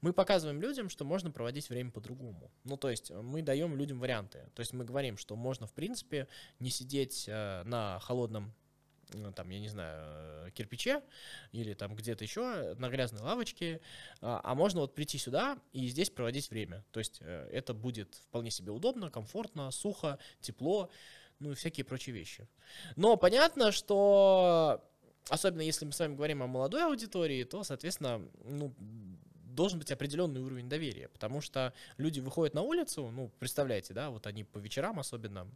Мы 0.00 0.12
показываем 0.12 0.60
людям, 0.60 0.88
что 0.88 1.04
можно 1.04 1.30
проводить 1.30 1.68
время 1.68 1.90
по-другому. 1.90 2.50
Ну, 2.64 2.76
то 2.76 2.90
есть 2.90 3.10
мы 3.10 3.42
даем 3.42 3.76
людям 3.76 3.98
варианты. 4.00 4.50
То 4.54 4.60
есть 4.60 4.72
мы 4.72 4.84
говорим, 4.84 5.16
что 5.16 5.36
можно, 5.36 5.66
в 5.66 5.72
принципе, 5.72 6.28
не 6.58 6.70
сидеть 6.70 7.24
э, 7.28 7.62
на 7.64 7.98
холодном 8.00 8.54
ну, 9.12 9.32
там, 9.32 9.48
я 9.50 9.60
не 9.60 9.68
знаю, 9.68 10.50
кирпиче 10.52 11.02
или 11.52 11.74
там 11.74 11.94
где-то 11.94 12.24
еще 12.24 12.74
на 12.74 12.88
грязной 12.88 13.22
лавочке, 13.22 13.80
а, 14.20 14.40
а 14.42 14.54
можно 14.54 14.80
вот 14.80 14.94
прийти 14.94 15.18
сюда 15.18 15.58
и 15.72 15.86
здесь 15.88 16.10
проводить 16.10 16.50
время. 16.50 16.84
То 16.90 17.00
есть 17.00 17.18
э, 17.20 17.48
это 17.52 17.74
будет 17.74 18.14
вполне 18.14 18.50
себе 18.50 18.72
удобно, 18.72 19.10
комфортно, 19.10 19.70
сухо, 19.70 20.18
тепло, 20.40 20.90
ну 21.38 21.52
и 21.52 21.54
всякие 21.54 21.84
прочие 21.84 22.14
вещи. 22.14 22.48
Но 22.96 23.16
понятно, 23.16 23.72
что 23.72 24.84
особенно 25.28 25.62
если 25.62 25.84
мы 25.84 25.92
с 25.92 25.98
вами 25.98 26.14
говорим 26.14 26.42
о 26.42 26.46
молодой 26.46 26.84
аудитории, 26.84 27.44
то, 27.44 27.64
соответственно, 27.64 28.22
ну, 28.44 28.74
должен 29.52 29.78
быть 29.78 29.90
определенный 29.92 30.40
уровень 30.40 30.68
доверия, 30.68 31.08
потому 31.08 31.40
что 31.40 31.72
люди 31.98 32.20
выходят 32.20 32.54
на 32.54 32.62
улицу, 32.62 33.10
ну, 33.10 33.30
представляете, 33.38 33.94
да, 33.94 34.10
вот 34.10 34.26
они 34.26 34.44
по 34.44 34.58
вечерам 34.58 34.98
особенно 34.98 35.46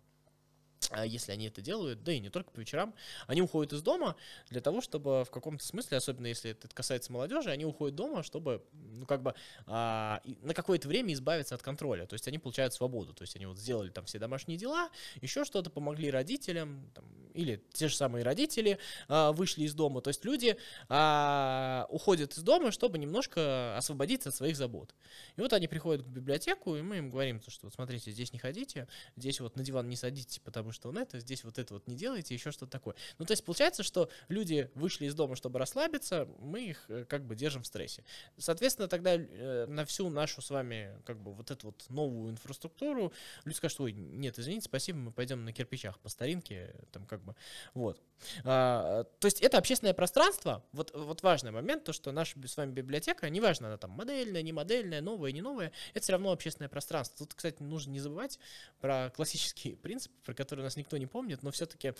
если 1.05 1.33
они 1.33 1.47
это 1.47 1.61
делают, 1.61 2.03
да 2.03 2.13
и 2.13 2.21
не 2.21 2.31
только 2.31 2.51
по 2.51 2.61
вечерам, 2.61 2.95
они 3.27 3.43
уходят 3.43 3.73
из 3.73 3.83
дома 3.83 4.17
для 4.51 4.61
того, 4.61 4.81
чтобы 4.81 5.25
в 5.25 5.31
каком-то 5.31 5.65
смысле, 5.65 5.97
особенно 5.97 6.27
если 6.27 6.53
это 6.53 6.69
касается 6.69 7.13
молодежи, 7.13 7.51
они 7.51 7.65
уходят 7.65 7.95
дома, 7.95 8.23
чтобы, 8.23 8.63
ну, 8.73 9.07
как 9.07 9.23
бы 9.23 9.35
а, 9.67 10.21
на 10.43 10.55
какое-то 10.55 10.89
время 10.89 11.13
избавиться 11.15 11.55
от 11.55 11.63
контроля. 11.63 12.07
То 12.07 12.15
есть 12.15 12.27
они 12.29 12.39
получают 12.39 12.75
свободу. 12.75 13.15
То 13.15 13.23
есть 13.23 13.37
они 13.37 13.47
вот 13.47 13.59
сделали 13.59 13.91
там 13.91 14.05
все 14.05 14.19
домашние 14.19 14.59
дела, 14.59 14.91
еще 15.21 15.45
что-то, 15.45 15.71
помогли 15.71 16.11
родителям, 16.11 16.91
там, 16.95 17.05
или 17.35 17.63
те 17.73 17.89
же 17.89 17.97
самые 17.97 18.25
родители 18.25 18.79
а, 19.09 19.33
вышли 19.33 19.65
из 19.65 19.75
дома. 19.75 20.01
То 20.01 20.09
есть 20.09 20.25
люди 20.25 20.57
а, 20.89 21.87
уходят 21.91 22.33
из 22.37 22.43
дома, 22.43 22.71
чтобы 22.71 22.99
немножко 22.99 23.77
освободиться 23.77 24.31
от 24.31 24.35
своих 24.35 24.57
забот. 24.57 24.95
И 25.37 25.41
вот 25.41 25.53
они 25.53 25.69
приходят 25.69 26.05
к 26.05 26.09
библиотеку, 26.09 26.77
и 26.77 26.83
мы 26.83 26.99
им 26.99 27.11
говорим, 27.11 27.41
что 27.47 27.67
вот 27.67 27.75
смотрите, 27.75 28.11
здесь 28.11 28.33
не 28.33 28.39
ходите, 28.39 28.89
здесь 29.17 29.41
вот 29.41 29.57
на 29.57 29.63
диван 29.63 29.89
не 29.89 29.97
садитесь, 29.97 30.39
потому 30.39 30.73
что 30.73 30.76
он 30.85 30.99
это, 30.99 31.21
здесь 31.21 31.45
вот 31.45 31.59
это 31.59 31.75
вот 31.75 31.87
не 31.87 31.97
делайте, 31.97 32.35
еще 32.35 32.51
что-то 32.51 32.73
такое. 32.73 32.95
Ну, 33.19 33.25
то 33.25 33.33
есть 33.33 33.45
получается, 33.45 33.83
что 33.83 34.11
люди 34.29 34.71
вышли 34.75 35.07
из 35.07 35.15
дома, 35.15 35.37
чтобы 35.37 35.59
расслабиться, 35.59 36.29
мы 36.39 36.67
их 36.67 36.85
э, 36.89 37.05
как 37.05 37.25
бы 37.25 37.35
держим 37.35 37.63
в 37.63 37.67
стрессе. 37.67 38.05
Соответственно, 38.37 38.89
тогда 38.89 39.15
э, 39.15 39.67
на 39.67 39.85
всю 39.85 40.09
нашу 40.09 40.43
с 40.43 40.51
вами 40.51 41.01
как 41.05 41.21
бы 41.21 41.33
вот 41.33 41.51
эту 41.51 41.69
вот 41.69 41.85
новую 41.89 42.31
инфраструктуру 42.31 43.13
люди 43.45 43.57
скажут, 43.57 43.81
ой, 43.81 43.93
нет, 43.93 44.39
извините, 44.39 44.67
спасибо, 44.67 44.99
мы 44.99 45.13
пойдем 45.13 45.45
на 45.45 45.53
кирпичах 45.53 45.99
по 46.01 46.09
старинке, 46.09 46.75
там 46.93 47.07
как 47.07 47.23
бы, 47.23 47.35
вот. 47.75 48.01
А, 48.45 49.05
то 49.05 49.27
есть 49.27 49.41
это 49.41 49.59
общественное 49.59 49.95
пространство, 49.95 50.65
вот, 50.73 50.93
вот 50.95 51.23
важный 51.23 51.51
момент, 51.51 51.85
то, 51.85 51.93
что 51.93 52.13
наша 52.13 52.37
с 52.47 52.57
вами 52.57 52.73
библиотека, 52.73 53.29
неважно, 53.31 53.69
она 53.69 53.77
там 53.77 53.91
модельная, 53.91 54.43
не 54.43 54.53
модельная, 54.53 55.01
новая, 55.01 55.33
не 55.33 55.43
новая, 55.43 55.73
это 55.95 56.03
все 56.03 56.13
равно 56.13 56.33
общественное 56.33 56.69
пространство. 56.69 57.27
Тут, 57.27 57.35
кстати, 57.35 57.63
нужно 57.63 57.91
не 57.91 58.01
забывать 58.01 58.39
про 58.81 59.11
классический 59.11 59.75
принцип, 59.83 60.13
про 60.25 60.35
который 60.35 60.61
у 60.61 60.65
нас 60.67 60.77
никто 60.77 60.97
не 60.97 61.07
помнит, 61.07 61.43
но 61.43 61.51
все-таки 61.51 61.95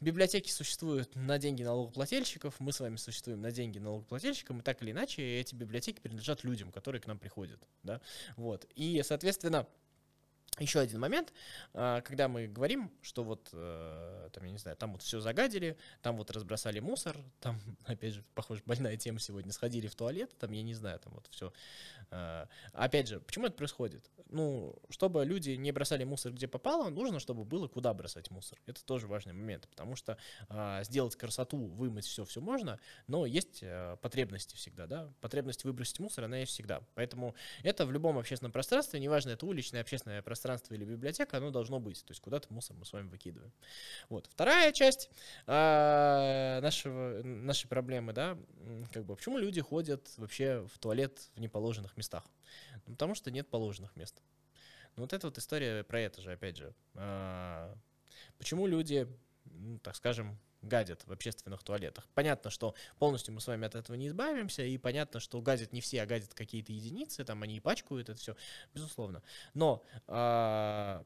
библиотеки 0.00 0.50
существуют 0.50 1.14
на 1.16 1.38
деньги 1.38 1.62
налогоплательщиков, 1.62 2.60
мы 2.60 2.72
с 2.72 2.80
вами 2.80 2.96
существуем 2.96 3.40
на 3.40 3.50
деньги 3.50 3.78
налогоплательщиков, 3.78 4.58
и 4.58 4.62
так 4.62 4.82
или 4.82 4.90
иначе 4.90 5.22
эти 5.22 5.54
библиотеки 5.54 6.00
принадлежат 6.00 6.44
людям, 6.44 6.70
которые 6.70 7.00
к 7.00 7.06
нам 7.06 7.18
приходят, 7.18 7.60
да, 7.82 8.00
вот, 8.36 8.66
и, 8.74 9.02
соответственно, 9.04 9.66
еще 10.62 10.80
один 10.80 11.00
момент, 11.00 11.32
а, 11.72 12.00
когда 12.02 12.28
мы 12.28 12.46
говорим, 12.46 12.92
что 13.02 13.24
вот, 13.24 13.48
э, 13.52 14.28
там, 14.32 14.44
я 14.44 14.52
не 14.52 14.58
знаю, 14.58 14.76
там 14.76 14.92
вот 14.92 15.02
все 15.02 15.20
загадили, 15.20 15.76
там 16.00 16.16
вот 16.16 16.30
разбросали 16.30 16.80
мусор, 16.80 17.16
там, 17.40 17.60
опять 17.86 18.14
же, 18.14 18.24
похоже, 18.34 18.62
больная 18.64 18.96
тема 18.96 19.18
сегодня, 19.18 19.52
сходили 19.52 19.88
в 19.88 19.94
туалет, 19.94 20.36
там, 20.38 20.52
я 20.52 20.62
не 20.62 20.74
знаю, 20.74 21.00
там 21.00 21.12
вот 21.14 21.26
все. 21.30 21.52
А, 22.10 22.48
опять 22.72 23.08
же, 23.08 23.20
почему 23.20 23.46
это 23.46 23.56
происходит? 23.56 24.08
Ну, 24.30 24.76
чтобы 24.90 25.24
люди 25.24 25.50
не 25.50 25.72
бросали 25.72 26.04
мусор 26.04 26.32
где 26.32 26.46
попало, 26.46 26.88
нужно, 26.88 27.18
чтобы 27.18 27.44
было 27.44 27.68
куда 27.68 27.92
бросать 27.92 28.30
мусор. 28.30 28.58
Это 28.66 28.84
тоже 28.84 29.06
важный 29.06 29.32
момент, 29.32 29.68
потому 29.68 29.96
что 29.96 30.18
а, 30.48 30.84
сделать 30.84 31.16
красоту, 31.16 31.66
вымыть 31.66 32.06
все, 32.06 32.24
все 32.24 32.40
можно, 32.40 32.78
но 33.06 33.26
есть 33.26 33.60
э, 33.62 33.96
потребности 34.02 34.54
всегда, 34.54 34.86
да, 34.86 35.12
потребность 35.20 35.64
выбросить 35.64 35.98
мусор, 35.98 36.24
она 36.24 36.38
есть 36.38 36.52
всегда. 36.52 36.82
Поэтому 36.94 37.34
это 37.62 37.86
в 37.86 37.92
любом 37.92 38.18
общественном 38.18 38.52
пространстве, 38.52 39.00
неважно, 39.00 39.30
это 39.30 39.46
уличное, 39.46 39.80
общественное 39.80 40.22
пространство, 40.22 40.43
пространство 40.44 40.74
или 40.74 40.84
библиотека, 40.84 41.38
оно 41.38 41.50
должно 41.50 41.80
быть. 41.80 42.04
То 42.04 42.10
есть 42.10 42.20
куда-то 42.20 42.52
мусор 42.52 42.76
мы 42.76 42.84
с 42.84 42.92
вами 42.92 43.08
выкидываем. 43.08 43.50
Вот. 44.10 44.26
Вторая 44.26 44.72
часть 44.72 45.08
э, 45.46 46.60
нашего, 46.60 47.22
нашей 47.22 47.66
проблемы, 47.66 48.12
да, 48.12 48.36
как 48.92 49.06
бы, 49.06 49.16
почему 49.16 49.38
люди 49.38 49.62
ходят 49.62 50.06
вообще 50.18 50.66
в 50.70 50.78
туалет 50.78 51.30
в 51.34 51.40
неположенных 51.40 51.96
местах? 51.96 52.24
Ну, 52.86 52.92
потому 52.92 53.14
что 53.14 53.30
нет 53.30 53.48
положенных 53.48 53.96
мест. 53.96 54.22
Ну, 54.96 55.04
вот 55.04 55.14
эта 55.14 55.26
вот 55.28 55.38
история 55.38 55.82
про 55.82 56.00
это 56.00 56.20
же, 56.20 56.32
опять 56.32 56.58
же. 56.58 56.74
Э, 56.94 57.74
почему 58.36 58.66
люди, 58.66 59.08
ну, 59.46 59.78
так 59.78 59.96
скажем, 59.96 60.38
гадят 60.64 61.06
в 61.06 61.12
общественных 61.12 61.62
туалетах. 61.62 62.08
Понятно, 62.14 62.50
что 62.50 62.74
полностью 62.98 63.34
мы 63.34 63.40
с 63.40 63.46
вами 63.46 63.66
от 63.66 63.74
этого 63.74 63.96
не 63.96 64.08
избавимся, 64.08 64.62
и 64.62 64.76
понятно, 64.78 65.20
что 65.20 65.40
гадят 65.40 65.72
не 65.72 65.80
все, 65.80 66.02
а 66.02 66.06
гадят 66.06 66.34
какие-то 66.34 66.72
единицы, 66.72 67.24
там 67.24 67.42
они 67.42 67.56
и 67.56 67.60
пачкают 67.60 68.08
это 68.08 68.18
все, 68.18 68.36
безусловно. 68.74 69.22
Но 69.54 69.82
а, 70.06 71.04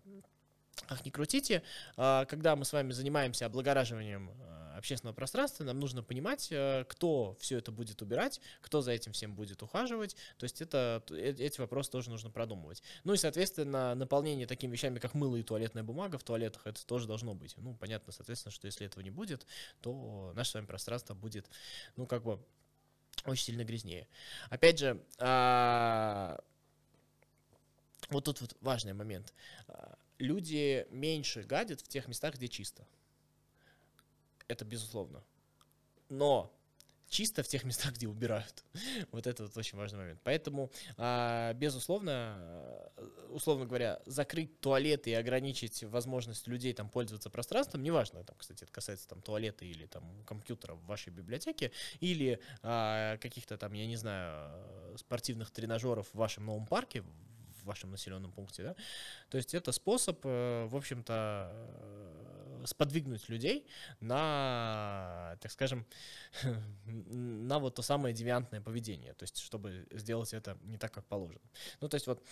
как 0.86 1.04
ни 1.04 1.10
крутите, 1.10 1.62
а, 1.96 2.24
когда 2.26 2.56
мы 2.56 2.64
с 2.64 2.72
вами 2.72 2.92
занимаемся 2.92 3.46
облагораживанием 3.46 4.30
а, 4.40 4.76
общественного 4.78 5.14
пространства, 5.14 5.64
нам 5.64 5.78
нужно 5.78 6.02
понимать, 6.02 6.48
э, 6.50 6.84
кто 6.88 7.36
все 7.40 7.58
это 7.58 7.72
будет 7.72 8.00
убирать, 8.00 8.40
кто 8.60 8.80
за 8.80 8.92
этим 8.92 9.12
всем 9.12 9.34
будет 9.34 9.62
ухаживать. 9.62 10.16
То 10.38 10.44
есть 10.44 10.62
это, 10.62 11.02
э, 11.10 11.34
эти 11.36 11.60
вопросы 11.60 11.90
тоже 11.90 12.10
нужно 12.10 12.30
продумывать. 12.30 12.82
Ну 13.04 13.12
и, 13.12 13.16
соответственно, 13.16 13.94
наполнение 13.94 14.46
такими 14.46 14.72
вещами, 14.72 14.98
как 14.98 15.14
мыло 15.14 15.36
и 15.36 15.42
туалетная 15.42 15.82
бумага 15.82 16.16
в 16.16 16.22
туалетах, 16.22 16.66
это 16.66 16.86
тоже 16.86 17.06
должно 17.06 17.34
быть. 17.34 17.54
Ну, 17.58 17.74
понятно, 17.74 18.12
соответственно, 18.12 18.52
что 18.52 18.66
если 18.66 18.86
этого 18.86 19.02
не 19.02 19.10
будет, 19.10 19.46
то 19.80 20.32
наше 20.34 20.52
с 20.52 20.54
вами 20.54 20.66
пространство 20.66 21.14
будет, 21.14 21.50
ну, 21.96 22.06
как 22.06 22.22
бы 22.22 22.40
очень 23.24 23.44
сильно 23.44 23.64
грязнее. 23.64 24.06
Опять 24.48 24.78
же, 24.78 25.02
а, 25.18 26.40
вот 28.10 28.24
тут 28.24 28.40
вот 28.40 28.56
важный 28.60 28.94
момент 28.94 29.34
люди 30.18 30.86
меньше 30.90 31.42
гадят 31.42 31.80
в 31.80 31.88
тех 31.88 32.08
местах, 32.08 32.34
где 32.34 32.48
чисто. 32.48 32.86
Это 34.48 34.64
безусловно. 34.64 35.22
Но 36.08 36.52
чисто 37.08 37.42
в 37.42 37.48
тех 37.48 37.64
местах, 37.64 37.94
где 37.94 38.06
убирают. 38.06 38.64
вот 39.12 39.26
это 39.26 39.44
вот 39.44 39.56
очень 39.56 39.78
важный 39.78 39.98
момент. 39.98 40.20
Поэтому, 40.24 40.70
а, 40.96 41.52
безусловно, 41.54 42.36
э, 42.96 43.08
условно 43.30 43.66
говоря, 43.66 44.00
закрыть 44.06 44.60
туалеты 44.60 45.10
и 45.10 45.14
ограничить 45.14 45.82
возможность 45.84 46.46
людей 46.46 46.72
там 46.72 46.88
пользоваться 46.88 47.30
пространством, 47.30 47.82
неважно, 47.82 48.24
там, 48.24 48.36
кстати, 48.36 48.64
это 48.64 48.72
касается 48.72 49.08
там 49.08 49.22
туалета 49.22 49.64
или 49.64 49.86
там 49.86 50.04
компьютера 50.24 50.74
в 50.74 50.84
вашей 50.86 51.10
библиотеке, 51.10 51.72
или 52.00 52.40
а, 52.62 53.16
каких-то 53.18 53.56
там, 53.56 53.72
я 53.72 53.86
не 53.86 53.96
знаю, 53.96 54.96
спортивных 54.98 55.50
тренажеров 55.50 56.08
в 56.08 56.14
вашем 56.14 56.46
новом 56.46 56.66
парке, 56.66 57.04
вашем 57.68 57.90
населенном 57.90 58.32
пункте, 58.32 58.62
да. 58.62 58.76
То 59.30 59.38
есть 59.38 59.54
это 59.54 59.72
способ, 59.72 60.20
э, 60.24 60.66
в 60.66 60.76
общем-то, 60.76 61.50
э, 61.52 62.64
сподвигнуть 62.66 63.28
людей 63.28 63.66
на, 64.00 65.36
так 65.40 65.52
скажем, 65.52 65.86
на 66.86 67.58
вот 67.58 67.76
то 67.76 67.82
самое 67.82 68.14
девиантное 68.14 68.60
поведение, 68.60 69.14
то 69.14 69.22
есть 69.22 69.38
чтобы 69.38 69.86
сделать 69.92 70.34
это 70.34 70.58
не 70.62 70.78
так, 70.78 70.92
как 70.92 71.06
положено. 71.06 71.40
Ну, 71.80 71.88
то 71.88 71.94
есть 71.94 72.06
вот 72.06 72.22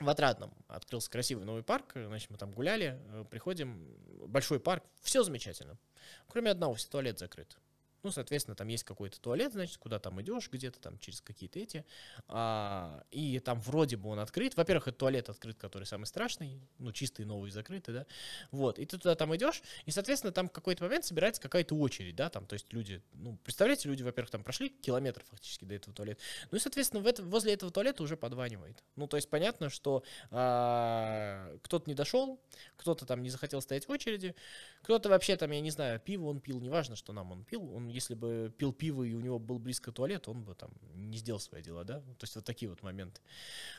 в 0.00 0.08
Отрадном 0.08 0.52
открылся 0.68 1.10
красивый 1.10 1.44
новый 1.44 1.62
парк, 1.62 1.92
значит, 1.94 2.30
мы 2.30 2.36
там 2.36 2.52
гуляли, 2.52 3.00
э, 3.12 3.24
приходим, 3.30 3.86
большой 4.26 4.60
парк, 4.60 4.84
все 5.00 5.22
замечательно, 5.22 5.78
кроме 6.26 6.50
одного, 6.50 6.74
все 6.74 6.88
туалет 6.88 7.18
закрыт. 7.18 7.56
Ну, 8.02 8.10
соответственно, 8.10 8.54
там 8.54 8.68
есть 8.68 8.84
какой-то 8.84 9.20
туалет, 9.20 9.52
значит, 9.52 9.78
куда 9.78 9.98
там 9.98 10.20
идешь, 10.22 10.48
где-то 10.50 10.80
там 10.80 10.98
через 10.98 11.20
какие-то 11.20 11.58
эти. 11.58 11.84
А, 12.28 13.04
и 13.10 13.38
там 13.40 13.60
вроде 13.60 13.96
бы 13.96 14.08
он 14.08 14.18
открыт. 14.20 14.56
Во-первых, 14.56 14.88
это 14.88 14.98
туалет 14.98 15.28
открыт, 15.28 15.58
который 15.58 15.84
самый 15.84 16.06
страшный, 16.06 16.60
ну, 16.78 16.92
чистый, 16.92 17.24
новый, 17.24 17.50
закрытый, 17.50 17.94
да. 17.94 18.06
Вот. 18.50 18.78
И 18.78 18.84
ты 18.84 18.98
туда 18.98 19.14
там 19.14 19.34
идешь, 19.36 19.62
и, 19.86 19.90
соответственно, 19.90 20.32
там 20.32 20.48
в 20.48 20.52
какой-то 20.52 20.84
момент 20.84 21.04
собирается 21.04 21.40
какая-то 21.40 21.74
очередь, 21.74 22.16
да, 22.16 22.30
там, 22.30 22.46
то 22.46 22.54
есть 22.54 22.72
люди, 22.72 23.02
ну, 23.12 23.36
представляете, 23.44 23.88
люди, 23.88 24.02
во-первых, 24.02 24.30
там 24.30 24.44
прошли 24.44 24.68
километр 24.68 25.22
фактически 25.28 25.64
до 25.64 25.74
этого 25.74 25.94
туалета. 25.94 26.20
Ну 26.50 26.56
и, 26.56 26.60
соответственно, 26.60 27.02
в 27.02 27.06
это, 27.06 27.22
возле 27.22 27.54
этого 27.54 27.72
туалета 27.72 28.02
уже 28.02 28.16
подванивает. 28.16 28.82
Ну, 28.96 29.06
то 29.06 29.16
есть 29.16 29.28
понятно, 29.28 29.70
что 29.70 30.02
а, 30.30 31.56
кто-то 31.62 31.88
не 31.88 31.94
дошел, 31.94 32.40
кто-то 32.76 33.06
там 33.06 33.22
не 33.22 33.30
захотел 33.30 33.60
стоять 33.60 33.86
в 33.86 33.90
очереди, 33.90 34.34
кто-то 34.82 35.08
вообще 35.08 35.36
там, 35.36 35.50
я 35.50 35.60
не 35.60 35.70
знаю, 35.70 36.00
пиво 36.00 36.26
он 36.26 36.40
пил, 36.40 36.60
неважно, 36.60 36.96
что 36.96 37.12
нам 37.12 37.32
он 37.32 37.44
пил, 37.44 37.74
он 37.74 37.88
если 37.98 38.14
бы 38.14 38.52
пил 38.56 38.72
пиво 38.72 39.02
и 39.02 39.12
у 39.12 39.20
него 39.20 39.38
был 39.38 39.58
близко 39.58 39.92
туалет, 39.92 40.28
он 40.28 40.42
бы 40.42 40.54
там 40.54 40.70
не 40.94 41.18
сделал 41.18 41.40
свои 41.40 41.62
дела, 41.62 41.84
да? 41.84 42.00
То 42.00 42.22
есть 42.22 42.36
вот 42.36 42.44
такие 42.44 42.68
вот 42.68 42.82
моменты. 42.82 43.20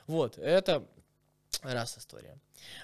Вот, 0.08 0.38
это 0.38 0.88
раз 1.63 1.97
история. 1.97 2.38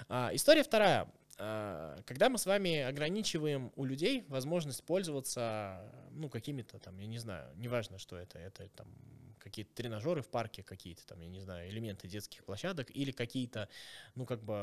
А, 0.07 0.31
история 0.33 0.63
вторая. 0.63 1.07
А, 1.37 2.01
когда 2.05 2.29
мы 2.29 2.37
с 2.37 2.45
вами 2.45 2.79
ограничиваем 2.79 3.71
у 3.75 3.85
людей 3.85 4.25
возможность 4.29 4.83
пользоваться, 4.83 5.91
ну, 6.11 6.29
какими-то 6.29 6.79
там, 6.79 6.97
я 6.97 7.07
не 7.07 7.19
знаю, 7.19 7.51
неважно, 7.57 7.97
что 7.97 8.15
это, 8.15 8.39
это 8.39 8.67
там 8.69 8.87
какие-то 9.39 9.75
тренажеры 9.75 10.21
в 10.21 10.27
парке, 10.27 10.63
какие-то 10.63 11.05
там, 11.05 11.19
я 11.19 11.27
не 11.27 11.39
знаю, 11.39 11.69
элементы 11.69 12.07
детских 12.07 12.43
площадок 12.45 12.89
или 12.89 13.11
какие-то, 13.11 13.69
ну, 14.15 14.25
как 14.25 14.41
бы 14.41 14.55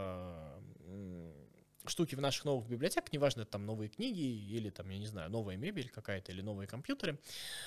штуки 1.87 2.15
в 2.15 2.21
наших 2.21 2.45
новых 2.45 2.69
библиотеках, 2.69 3.13
неважно, 3.13 3.45
там 3.45 3.67
новые 3.67 3.89
книги 3.89 4.21
или 4.21 4.71
там, 4.71 4.89
я 4.91 4.99
не 4.99 5.07
знаю, 5.07 5.31
новая 5.31 5.57
мебель 5.57 5.89
какая-то 5.89 6.33
или 6.33 6.41
новые 6.41 6.67
компьютеры, 6.67 7.19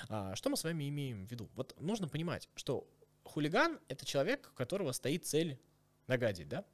а, 0.10 0.36
что 0.36 0.50
мы 0.50 0.58
с 0.58 0.64
вами 0.64 0.88
имеем 0.90 1.28
в 1.28 1.32
виду? 1.32 1.50
Вот 1.56 1.76
нужно 1.80 2.08
понимать, 2.08 2.50
что 2.56 2.88
хулиган— 3.24 3.80
это 3.88 4.06
человек, 4.06 4.50
у 4.52 4.56
которого 4.56 4.92
стоит 4.92 5.26
цель 5.26 5.60
нагадить, 6.08 6.48
да? 6.48 6.66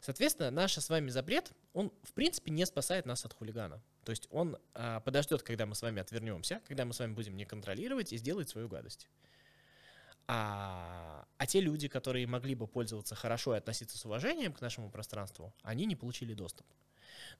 Соответственно, 0.00 0.50
наш 0.50 0.76
с 0.76 0.88
вами 0.88 1.10
запрет, 1.10 1.52
он, 1.72 1.92
в 2.02 2.12
принципе, 2.12 2.50
не 2.50 2.66
спасает 2.66 3.06
нас 3.06 3.24
от 3.24 3.32
хулигана. 3.32 3.82
То 4.04 4.10
есть 4.10 4.26
он 4.30 4.58
а, 4.74 5.00
подождет, 5.00 5.42
когда 5.42 5.66
мы 5.66 5.74
с 5.74 5.82
вами 5.82 6.00
отвернемся, 6.00 6.60
когда 6.66 6.84
мы 6.84 6.92
с 6.92 6.98
вами 6.98 7.14
будем 7.14 7.36
не 7.36 7.44
контролировать 7.44 8.12
и 8.12 8.16
сделает 8.16 8.48
свою 8.48 8.68
гадость. 8.68 9.08
А, 10.26 11.26
а 11.36 11.46
те 11.46 11.60
люди, 11.60 11.88
которые 11.88 12.26
могли 12.26 12.54
бы 12.54 12.66
пользоваться 12.66 13.14
хорошо 13.14 13.54
и 13.54 13.58
относиться 13.58 13.98
с 13.98 14.04
уважением 14.04 14.52
к 14.52 14.60
нашему 14.60 14.90
пространству, 14.90 15.52
они 15.62 15.84
не 15.84 15.96
получили 15.96 16.34
доступ. 16.34 16.66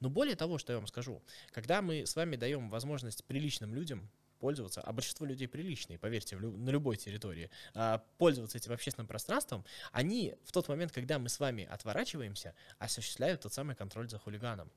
Но 0.01 0.11
более 0.11 0.37
того, 0.37 0.59
что 0.59 0.73
я 0.73 0.79
вам 0.79 0.87
скажу, 0.87 1.23
когда 1.51 1.83
мы 1.83 2.07
с 2.07 2.17
вами 2.17 2.37
даем 2.37 2.69
возможность 2.71 3.25
приличным 3.25 3.75
людям 3.75 4.11
пользоваться, 4.39 4.83
а 4.83 4.93
большинство 4.93 5.25
людей 5.25 5.49
приличные, 5.49 5.99
поверьте, 5.99 6.37
на 6.37 6.69
любой 6.69 6.97
территории, 6.97 7.51
а, 7.73 8.05
пользоваться 8.19 8.59
этим 8.59 8.73
общественным 8.73 9.07
пространством, 9.07 9.65
они 9.91 10.35
в 10.45 10.53
тот 10.53 10.69
момент, 10.69 10.93
когда 10.93 11.19
мы 11.19 11.31
с 11.31 11.41
вами 11.41 11.65
отворачиваемся, 11.65 12.55
осуществляют 12.79 13.41
тот 13.41 13.55
самый 13.55 13.75
контроль 13.75 14.11
за 14.11 14.19
хулиганом. 14.19 14.71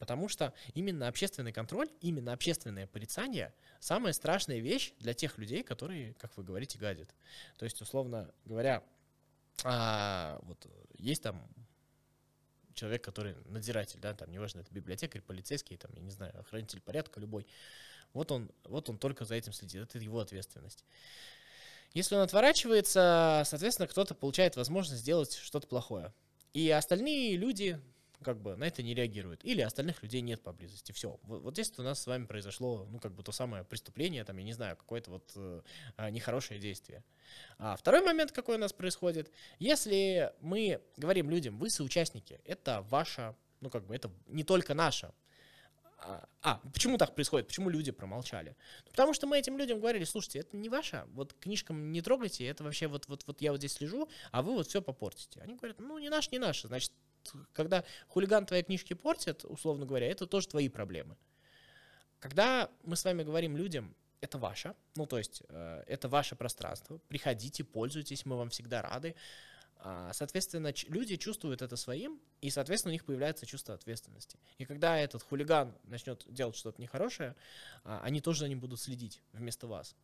Потому 0.00 0.28
что 0.28 0.54
именно 0.72 1.08
общественный 1.08 1.52
контроль, 1.52 1.90
именно 2.00 2.32
общественное 2.32 2.86
порицание– 2.86 3.52
самая 3.80 4.14
страшная 4.14 4.58
вещь 4.58 4.94
для 4.98 5.12
тех 5.12 5.36
людей, 5.36 5.62
которые, 5.62 6.14
как 6.14 6.34
вы 6.38 6.42
говорите, 6.42 6.78
гадят. 6.78 7.14
То 7.58 7.66
есть, 7.66 7.82
условно 7.82 8.32
говоря, 8.46 8.82
а, 9.62 10.40
вот 10.44 10.66
есть 10.96 11.22
там 11.22 11.46
человек, 12.72 13.04
который 13.04 13.36
надзиратель, 13.44 14.00
да, 14.00 14.14
там, 14.14 14.30
неважно, 14.30 14.60
это 14.60 14.72
библиотекарь, 14.72 15.20
полицейский, 15.20 15.76
там, 15.76 15.90
я 15.92 16.00
не 16.00 16.10
знаю, 16.10 16.32
охранитель 16.40 16.80
порядка 16.80 17.20
любой. 17.20 17.46
Вот 18.14 18.32
он, 18.32 18.50
вот 18.64 18.88
он 18.88 18.96
только 18.96 19.26
за 19.26 19.34
этим 19.34 19.52
следит, 19.52 19.82
это 19.82 19.98
его 19.98 20.20
ответственность. 20.20 20.82
Если 21.92 22.14
он 22.14 22.22
отворачивается, 22.22 23.42
соответственно, 23.44 23.86
кто-то 23.86 24.14
получает 24.14 24.56
возможность 24.56 25.02
сделать 25.02 25.34
что-то 25.34 25.66
плохое. 25.66 26.14
И 26.54 26.70
остальные 26.70 27.36
люди, 27.36 27.78
как 28.22 28.40
бы 28.40 28.56
на 28.56 28.64
это 28.64 28.82
не 28.82 28.94
реагируют. 28.94 29.44
Или 29.44 29.60
остальных 29.60 30.02
людей 30.02 30.20
нет 30.20 30.42
поблизости. 30.42 30.92
Все. 30.92 31.18
Вот, 31.22 31.42
вот 31.42 31.54
здесь 31.54 31.72
у 31.78 31.82
нас 31.82 32.02
с 32.02 32.06
вами 32.06 32.26
произошло, 32.26 32.86
ну, 32.90 32.98
как 32.98 33.14
бы 33.14 33.22
то 33.22 33.32
самое 33.32 33.64
преступление, 33.64 34.24
там, 34.24 34.36
я 34.36 34.44
не 34.44 34.52
знаю, 34.52 34.76
какое-то 34.76 35.10
вот 35.10 35.32
э, 35.36 35.62
а, 35.96 36.10
нехорошее 36.10 36.60
действие. 36.60 37.02
А 37.58 37.76
второй 37.76 38.02
момент, 38.02 38.32
какой 38.32 38.56
у 38.56 38.58
нас 38.58 38.72
происходит, 38.72 39.30
если 39.58 40.32
мы 40.40 40.80
говорим 40.96 41.30
людям, 41.30 41.58
вы 41.58 41.70
соучастники, 41.70 42.40
это 42.44 42.82
ваша, 42.90 43.34
ну, 43.60 43.70
как 43.70 43.86
бы, 43.86 43.94
это 43.94 44.10
не 44.26 44.44
только 44.44 44.74
наша, 44.74 45.14
а, 46.42 46.60
почему 46.72 46.96
так 46.96 47.14
происходит? 47.14 47.46
Почему 47.46 47.68
люди 47.68 47.90
промолчали? 47.90 48.56
Ну, 48.84 48.90
потому 48.90 49.12
что 49.12 49.26
мы 49.26 49.38
этим 49.38 49.58
людям 49.58 49.80
говорили, 49.80 50.04
слушайте, 50.04 50.38
это 50.38 50.56
не 50.56 50.68
ваша, 50.68 51.06
вот 51.12 51.34
книжкам 51.34 51.92
не 51.92 52.00
трогайте, 52.00 52.46
это 52.46 52.64
вообще 52.64 52.86
вот, 52.86 53.06
вот, 53.08 53.24
вот 53.26 53.40
я 53.40 53.52
вот 53.52 53.58
здесь 53.58 53.80
лежу, 53.80 54.08
а 54.32 54.42
вы 54.42 54.54
вот 54.54 54.66
все 54.66 54.80
попортите. 54.80 55.40
Они 55.42 55.56
говорят, 55.56 55.78
ну 55.78 55.98
не 55.98 56.08
наш, 56.08 56.30
не 56.30 56.38
наш, 56.38 56.62
значит, 56.62 56.92
когда 57.52 57.84
хулиган 58.08 58.46
твои 58.46 58.62
книжки 58.62 58.94
портит, 58.94 59.44
условно 59.44 59.86
говоря, 59.86 60.06
это 60.06 60.26
тоже 60.26 60.48
твои 60.48 60.68
проблемы. 60.68 61.16
Когда 62.18 62.70
мы 62.84 62.96
с 62.96 63.04
вами 63.04 63.22
говорим 63.22 63.56
людям, 63.56 63.94
это 64.20 64.38
ваше, 64.38 64.74
ну 64.96 65.06
то 65.06 65.18
есть 65.18 65.42
э, 65.48 65.82
это 65.86 66.08
ваше 66.08 66.36
пространство, 66.36 66.98
приходите, 67.08 67.64
пользуйтесь, 67.64 68.26
мы 68.26 68.36
вам 68.36 68.50
всегда 68.50 68.82
рады. 68.82 69.14
А, 69.82 70.12
соответственно, 70.12 70.74
люди 70.88 71.16
чувствуют 71.16 71.62
это 71.62 71.76
своим, 71.76 72.20
и, 72.42 72.50
соответственно, 72.50 72.90
у 72.90 72.92
них 72.92 73.04
появляется 73.06 73.46
чувство 73.46 73.74
ответственности. 73.74 74.38
И 74.58 74.66
когда 74.66 74.98
этот 74.98 75.22
хулиган 75.22 75.74
начнет 75.84 76.22
делать 76.28 76.54
что-то 76.54 76.82
нехорошее, 76.82 77.34
а, 77.84 78.02
они 78.02 78.20
тоже 78.20 78.40
за 78.40 78.48
ним 78.48 78.60
будут 78.60 78.78
следить 78.80 79.22
вместо 79.32 79.66
вас. 79.66 79.96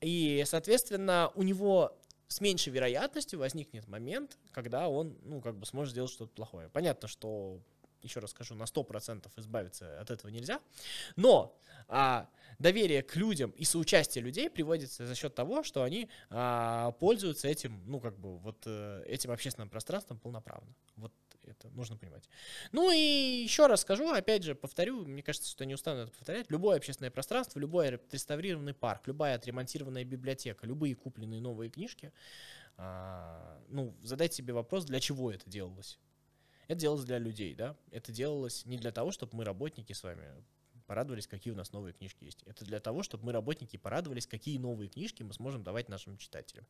И, 0.00 0.42
соответственно, 0.46 1.30
у 1.34 1.42
него 1.42 1.94
с 2.28 2.40
меньшей 2.40 2.72
вероятностью 2.72 3.38
возникнет 3.38 3.88
момент, 3.88 4.38
когда 4.52 4.88
он, 4.88 5.16
ну, 5.22 5.40
как 5.40 5.56
бы 5.56 5.66
сможет 5.66 5.92
сделать 5.92 6.10
что-то 6.10 6.32
плохое. 6.32 6.68
Понятно, 6.70 7.08
что, 7.08 7.60
еще 8.02 8.20
раз 8.20 8.30
скажу, 8.30 8.54
на 8.54 8.64
100% 8.64 9.30
избавиться 9.36 10.00
от 10.00 10.10
этого 10.10 10.30
нельзя, 10.30 10.60
но 11.16 11.58
а, 11.88 12.28
доверие 12.58 13.02
к 13.02 13.16
людям 13.16 13.50
и 13.50 13.64
соучастие 13.64 14.24
людей 14.24 14.48
приводится 14.48 15.06
за 15.06 15.14
счет 15.14 15.34
того, 15.34 15.62
что 15.62 15.82
они 15.82 16.08
а, 16.30 16.92
пользуются 16.92 17.48
этим, 17.48 17.82
ну, 17.86 18.00
как 18.00 18.18
бы, 18.18 18.38
вот 18.38 18.62
э, 18.66 19.04
этим 19.06 19.30
общественным 19.30 19.68
пространством 19.68 20.18
полноправно. 20.18 20.74
Вот 20.96 21.12
это 21.44 21.68
нужно 21.70 21.96
понимать. 21.96 22.28
Ну 22.72 22.90
и 22.90 23.42
еще 23.42 23.66
раз 23.66 23.82
скажу, 23.82 24.08
опять 24.10 24.42
же, 24.42 24.54
повторю, 24.54 25.04
мне 25.04 25.22
кажется, 25.22 25.50
что 25.50 25.64
не 25.64 25.74
устану 25.74 26.02
это 26.02 26.12
повторять, 26.12 26.50
любое 26.50 26.76
общественное 26.76 27.10
пространство, 27.10 27.58
любой 27.58 27.94
отреставрированный 27.94 28.74
парк, 28.74 29.06
любая 29.06 29.36
отремонтированная 29.36 30.04
библиотека, 30.04 30.66
любые 30.66 30.94
купленные 30.94 31.40
новые 31.40 31.70
книжки, 31.70 32.12
а, 32.76 33.60
ну, 33.68 33.94
задайте 34.02 34.36
себе 34.36 34.54
вопрос, 34.54 34.84
для 34.84 35.00
чего 35.00 35.30
это 35.30 35.48
делалось. 35.48 35.98
Это 36.68 36.80
делалось 36.80 37.04
для 37.04 37.18
людей, 37.18 37.54
да? 37.54 37.76
Это 37.90 38.12
делалось 38.12 38.64
не 38.66 38.78
для 38.78 38.92
того, 38.92 39.10
чтобы 39.10 39.36
мы, 39.36 39.44
работники, 39.44 39.92
с 39.92 40.02
вами 40.02 40.24
порадовались, 40.82 41.26
какие 41.26 41.52
у 41.52 41.56
нас 41.56 41.72
новые 41.72 41.92
книжки 41.92 42.24
есть. 42.24 42.42
Это 42.46 42.64
для 42.64 42.80
того, 42.80 43.02
чтобы 43.02 43.26
мы, 43.26 43.32
работники, 43.32 43.76
порадовались, 43.76 44.26
какие 44.26 44.58
новые 44.58 44.88
книжки 44.88 45.22
мы 45.22 45.32
сможем 45.32 45.62
давать 45.62 45.88
нашим 45.88 46.18
читателям. 46.18 46.66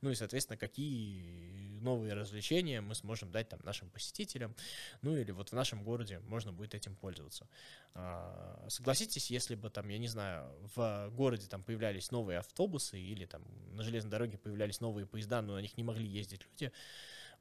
Ну 0.00 0.10
и, 0.10 0.14
соответственно, 0.14 0.56
какие 0.56 1.78
новые 1.80 2.14
развлечения 2.14 2.80
мы 2.80 2.94
сможем 2.94 3.30
дать 3.30 3.48
там 3.48 3.60
нашим 3.64 3.90
посетителям. 3.90 4.54
Ну 5.02 5.16
или 5.16 5.30
вот 5.30 5.50
в 5.50 5.52
нашем 5.54 5.84
городе 5.84 6.20
можно 6.20 6.52
будет 6.52 6.74
этим 6.74 6.96
пользоваться. 6.96 7.48
А, 7.94 8.66
согласитесь, 8.68 9.30
если 9.30 9.54
бы 9.54 9.70
там, 9.70 9.88
я 9.88 9.98
не 9.98 10.08
знаю, 10.08 10.50
в 10.74 11.10
городе 11.10 11.46
там 11.46 11.62
появлялись 11.62 12.10
новые 12.10 12.38
автобусы 12.38 12.98
или 12.98 13.26
там 13.26 13.42
на 13.72 13.82
железной 13.82 14.10
дороге 14.10 14.38
появлялись 14.38 14.80
новые 14.80 15.06
поезда, 15.06 15.42
но 15.42 15.54
на 15.54 15.60
них 15.60 15.76
не 15.76 15.84
могли 15.84 16.06
ездить 16.06 16.40
люди, 16.50 16.72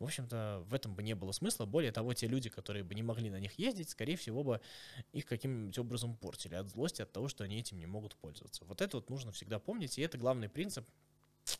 в 0.04 0.06
общем-то, 0.06 0.63
в 0.68 0.74
этом 0.74 0.94
бы 0.94 1.02
не 1.02 1.16
было 1.16 1.32
смысла. 1.32 1.66
Более 1.66 1.92
того, 1.92 2.13
те 2.13 2.28
люди, 2.28 2.50
которые 2.50 2.84
бы 2.84 2.94
не 2.94 3.04
могли 3.04 3.30
на 3.30 3.39
них 3.39 3.58
ездить, 3.58 3.89
скорее 3.89 4.18
всего 4.18 4.44
бы 4.44 4.62
их 5.13 5.26
каким-нибудь 5.26 5.78
образом 5.80 6.16
портили 6.16 6.56
от 6.56 6.70
злости, 6.70 7.02
от 7.02 7.12
того, 7.12 7.30
что 7.30 7.44
они 7.44 7.60
этим 7.60 7.80
не 7.80 7.86
могут 7.86 8.16
пользоваться. 8.18 8.66
Вот 8.66 8.82
это 8.82 8.98
вот 8.98 9.10
нужно 9.10 9.32
всегда 9.32 9.60
помнить, 9.60 9.98
и 9.98 10.02
это 10.02 10.18
главный 10.18 10.50
принцип 10.50 10.86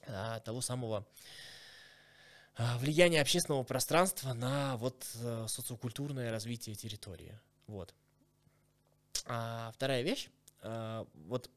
а, 0.08 0.40
того 0.42 0.62
самого 0.62 1.08
а, 2.56 2.78
влияния 2.80 3.22
общественного 3.22 3.64
пространства 3.64 4.34
на 4.34 4.76
вот 4.78 5.08
а, 5.22 5.48
социокультурное 5.48 6.30
развитие 6.30 6.76
территории. 6.76 7.40
Вот. 7.68 7.96
А 9.26 9.72
вторая 9.74 10.02
вещь, 10.02 10.30
а, 10.62 11.08
вот 11.28 11.50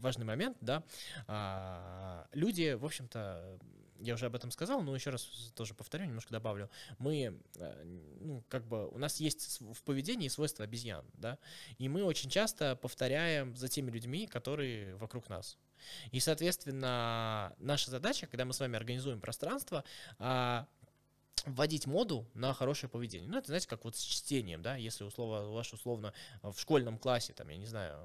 важный 0.00 0.24
момент, 0.24 0.56
да, 0.60 0.82
а, 1.26 2.26
люди, 2.32 2.72
в 2.72 2.84
общем-то, 2.84 3.58
я 4.00 4.14
уже 4.14 4.26
об 4.26 4.34
этом 4.34 4.50
сказал, 4.50 4.82
но 4.82 4.94
еще 4.94 5.10
раз 5.10 5.52
тоже 5.54 5.74
повторю, 5.74 6.06
немножко 6.06 6.32
добавлю. 6.32 6.70
Мы, 6.98 7.40
э, 7.56 7.84
ну, 8.20 8.44
как 8.48 8.66
бы, 8.66 8.88
у 8.88 8.98
нас 8.98 9.20
есть 9.20 9.60
в 9.60 9.82
поведении 9.82 10.28
свойства 10.28 10.64
обезьян, 10.64 11.04
да, 11.14 11.38
и 11.78 11.88
мы 11.88 12.04
очень 12.04 12.30
часто 12.30 12.76
повторяем 12.76 13.56
за 13.56 13.68
теми 13.68 13.90
людьми, 13.90 14.26
которые 14.26 14.96
вокруг 14.96 15.28
нас. 15.28 15.58
И, 16.10 16.20
соответственно, 16.20 17.54
наша 17.58 17.90
задача, 17.90 18.26
когда 18.26 18.44
мы 18.44 18.52
с 18.52 18.60
вами 18.60 18.76
организуем 18.76 19.20
пространство, 19.20 19.84
а, 20.18 20.66
вводить 21.46 21.86
моду 21.86 22.26
на 22.34 22.52
хорошее 22.52 22.90
поведение. 22.90 23.28
Ну, 23.28 23.38
это, 23.38 23.46
знаете, 23.46 23.68
как 23.68 23.84
вот 23.84 23.96
с 23.96 24.02
чтением, 24.02 24.62
да, 24.62 24.76
если 24.76 25.04
условно, 25.04 25.48
ваш 25.50 25.72
условно 25.72 26.12
в 26.42 26.58
школьном 26.58 26.98
классе, 26.98 27.32
там, 27.32 27.48
я 27.48 27.56
не 27.56 27.66
знаю, 27.66 27.98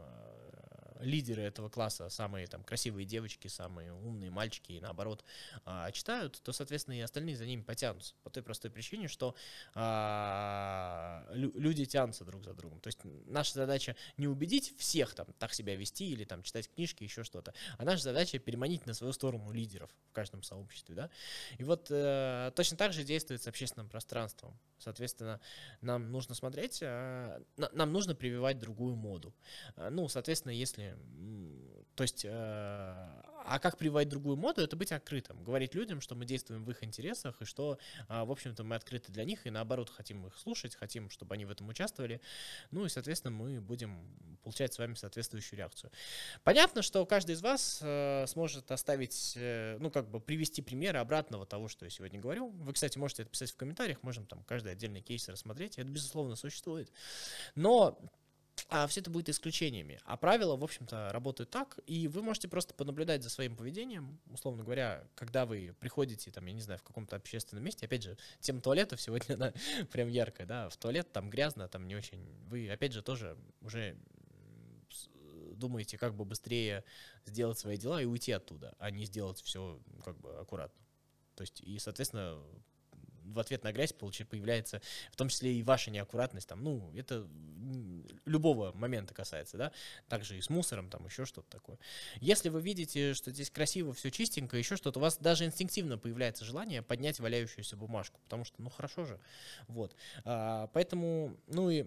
лидеры 1.00 1.42
этого 1.44 1.70
класса, 1.70 2.10
самые 2.10 2.48
там 2.48 2.64
красивые 2.64 3.06
девочки, 3.06 3.48
самые 3.48 3.94
умные 3.94 4.30
мальчики 4.30 4.74
и 4.74 4.80
наоборот 4.80 5.24
а, 5.66 5.92
читают, 5.92 6.42
то, 6.44 6.52
соответственно, 6.54 6.98
и 6.98 7.02
остальные 7.02 7.38
за 7.38 7.46
ними 7.46 7.62
потянутся. 7.62 8.16
По 8.24 8.30
той 8.30 8.44
простой 8.44 8.72
причине, 8.72 9.08
что 9.08 9.36
а, 9.74 11.26
люди 11.34 11.86
тянутся 11.86 12.26
друг 12.26 12.44
за 12.44 12.54
другом. 12.54 12.80
То 12.80 12.88
есть 12.88 13.00
наша 13.26 13.54
задача 13.54 13.96
не 14.18 14.28
убедить 14.28 14.74
всех 14.78 15.14
там 15.16 15.28
так 15.40 15.54
себя 15.54 15.76
вести 15.76 16.10
или 16.10 16.24
там 16.24 16.44
читать 16.44 16.70
книжки, 16.74 17.04
еще 17.04 17.24
что-то, 17.24 17.54
а 17.78 17.86
наша 17.86 18.04
задача 18.04 18.40
переманить 18.40 18.86
на 18.86 18.94
свою 18.94 19.14
сторону 19.14 19.52
лидеров 19.52 19.90
в 20.10 20.14
каждом 20.14 20.44
сообществе, 20.44 20.96
да. 20.96 21.10
И 21.58 21.64
вот 21.64 21.88
э, 21.90 22.52
точно 22.56 22.78
так 22.78 22.94
же 22.94 23.04
действует 23.04 23.42
с 23.42 23.48
общественным 23.48 23.90
пространством. 23.90 24.58
Соответственно, 24.78 25.40
нам 25.82 26.12
нужно 26.12 26.36
смотреть, 26.36 26.80
э, 26.82 27.42
нам 27.58 27.92
нужно 27.92 28.16
прививать 28.16 28.60
другую 28.60 28.96
моду. 28.96 29.34
Э, 29.76 29.90
ну, 29.90 30.08
соответственно, 30.08 30.52
если 30.52 30.85
то 31.96 32.04
есть, 32.04 32.26
э, 32.26 32.30
а 33.48 33.60
как 33.60 33.78
прививать 33.78 34.10
другую 34.10 34.36
моду, 34.36 34.62
это 34.62 34.76
быть 34.76 34.92
открытым, 34.92 35.44
говорить 35.44 35.76
людям, 35.76 36.02
что 36.02 36.16
мы 36.16 36.26
действуем 36.26 36.66
в 36.66 36.72
их 36.72 36.84
интересах, 36.84 37.42
и 37.42 37.46
что, 37.46 37.78
э, 38.10 38.24
в 38.24 38.32
общем-то, 38.32 38.64
мы 38.64 38.76
открыты 38.76 39.12
для 39.12 39.24
них, 39.24 39.46
и 39.48 39.50
наоборот, 39.50 39.90
хотим 39.90 40.26
их 40.28 40.38
слушать, 40.38 40.76
хотим, 40.76 41.10
чтобы 41.10 41.36
они 41.36 41.46
в 41.46 41.52
этом 41.52 41.70
участвовали, 41.70 42.22
ну 42.72 42.86
и, 42.86 42.90
соответственно, 42.90 43.32
мы 43.32 43.62
будем 43.62 43.98
получать 44.44 44.74
с 44.74 44.78
вами 44.78 44.96
соответствующую 44.96 45.58
реакцию. 45.58 45.92
Понятно, 46.44 46.82
что 46.82 47.06
каждый 47.06 47.32
из 47.34 47.42
вас 47.42 47.80
э, 47.82 48.26
сможет 48.28 48.72
оставить, 48.72 49.34
э, 49.38 49.78
ну, 49.80 49.90
как 49.90 50.10
бы 50.10 50.20
привести 50.20 50.62
примеры 50.62 51.00
обратного 51.00 51.46
того, 51.46 51.68
что 51.68 51.86
я 51.86 51.92
сегодня 51.92 52.20
говорил. 52.20 52.50
Вы, 52.50 52.74
кстати, 52.74 52.98
можете 52.98 53.24
это 53.24 53.32
писать 53.32 53.52
в 53.52 53.56
комментариях, 53.56 54.04
можем 54.04 54.26
там 54.26 54.44
каждый 54.44 54.72
отдельный 54.74 55.02
кейс 55.02 55.30
рассмотреть, 55.30 55.78
это, 55.78 55.90
безусловно, 55.90 56.36
существует. 56.36 56.92
Но 57.56 57.98
а 58.70 58.88
все 58.88 59.02
это 59.02 59.10
будет 59.10 59.30
исключениями. 59.30 60.00
А 60.06 60.18
правила, 60.18 60.56
в 60.56 60.64
общем-то, 60.64 61.10
работают 61.12 61.50
так, 61.50 61.80
и 61.86 62.08
вы 62.08 62.22
можете 62.22 62.48
просто 62.48 62.74
понаблюдать 62.74 63.24
за 63.24 63.30
своим 63.30 63.56
поведением, 63.56 64.20
условно 64.32 64.64
говоря, 64.64 65.08
когда 65.16 65.46
вы 65.46 65.76
приходите, 65.80 66.32
там, 66.32 66.46
я 66.46 66.54
не 66.54 66.62
знаю, 66.62 66.80
в 66.80 66.84
каком-то 66.84 67.16
общественном 67.16 67.64
месте, 67.64 67.86
опять 67.86 68.04
же, 68.04 68.18
тема 68.40 68.62
туалетов 68.62 69.02
сегодня, 69.02 69.34
она 69.36 69.54
прям 69.92 70.08
яркая, 70.08 70.48
да, 70.48 70.70
в 70.70 70.78
туалет 70.78 71.12
там 71.12 71.30
грязно, 71.30 71.68
там 71.68 71.88
не 71.88 71.96
очень, 71.96 72.26
вы, 72.48 72.70
опять 72.70 72.94
же, 72.94 73.02
тоже 73.02 73.38
уже 73.62 73.98
думаете, 75.56 75.98
как 75.98 76.16
бы 76.16 76.26
быстрее 76.26 76.84
сделать 77.26 77.58
свои 77.58 77.78
дела 77.78 78.02
и 78.02 78.06
уйти 78.06 78.32
оттуда, 78.32 78.76
а 78.78 78.92
не 78.92 79.06
сделать 79.06 79.42
все 79.42 79.80
как 80.04 80.20
бы 80.20 80.38
аккуратно. 80.38 80.84
То 81.36 81.42
есть, 81.42 81.62
и, 81.62 81.80
соответственно, 81.80 82.42
в 83.34 83.40
ответ 83.40 83.64
на 83.64 83.72
грязь 83.72 83.94
получается, 83.94 84.32
появляется, 84.32 84.82
в 85.12 85.16
том 85.16 85.30
числе 85.30 85.54
и 85.54 85.64
ваша 85.64 85.92
неаккуратность, 85.92 86.48
там, 86.48 86.64
ну, 86.64 86.92
это 86.96 87.28
любого 88.26 88.72
момента 88.74 89.14
касается, 89.14 89.58
да, 89.58 89.72
также 90.08 90.38
и 90.38 90.42
с 90.42 90.50
мусором, 90.50 90.90
там, 90.90 91.06
еще 91.06 91.26
что-то 91.26 91.50
такое. 91.50 91.78
Если 92.20 92.50
вы 92.50 92.62
видите, 92.62 93.14
что 93.14 93.32
здесь 93.32 93.50
красиво, 93.50 93.94
все 93.94 94.12
чистенько, 94.12 94.58
еще 94.58 94.76
что-то, 94.76 95.00
у 95.00 95.02
вас 95.02 95.18
даже 95.18 95.46
инстинктивно 95.46 95.98
появляется 95.98 96.46
желание 96.46 96.82
поднять 96.82 97.20
валяющуюся 97.20 97.76
бумажку, 97.76 98.20
потому 98.24 98.46
что, 98.46 98.62
ну, 98.62 98.70
хорошо 98.70 99.06
же, 99.06 99.20
вот. 99.68 99.96
А, 100.24 100.68
поэтому, 100.68 101.38
ну 101.48 101.70
и 101.70 101.86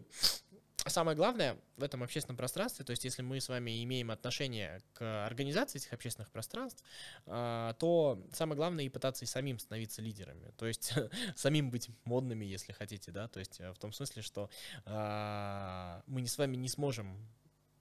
самое 0.88 1.16
главное 1.16 1.57
в 1.77 1.83
этом 1.83 2.03
общественном 2.03 2.37
пространстве, 2.37 2.85
то 2.85 2.90
есть 2.90 3.05
если 3.05 3.22
мы 3.22 3.40
с 3.40 3.48
вами 3.48 3.83
имеем 3.85 4.11
отношение 4.11 4.83
к 4.94 5.27
организации 5.27 5.79
этих 5.79 5.92
общественных 5.92 6.31
пространств, 6.31 6.85
а, 7.27 7.74
то 7.74 8.22
самое 8.33 8.57
главное 8.57 8.85
и 8.85 8.88
пытаться 8.88 9.24
и 9.24 9.29
самим 9.29 9.59
становиться 9.59 10.03
лидерами, 10.03 10.53
то 10.57 10.66
есть 10.66 10.92
самим 11.37 11.70
быть 11.70 11.88
модными, 12.05 12.44
если 12.44 12.72
хотите, 12.72 13.12
да, 13.12 13.29
то 13.29 13.38
есть 13.38 13.61
э, 13.61 13.72
в 13.72 13.79
том 13.79 13.92
смысле, 13.92 14.22
что 14.22 14.51
а, 14.85 16.03
мы 16.07 16.20
не 16.20 16.29
с 16.29 16.38
вами 16.38 16.57
не 16.57 16.68
сможем 16.68 17.16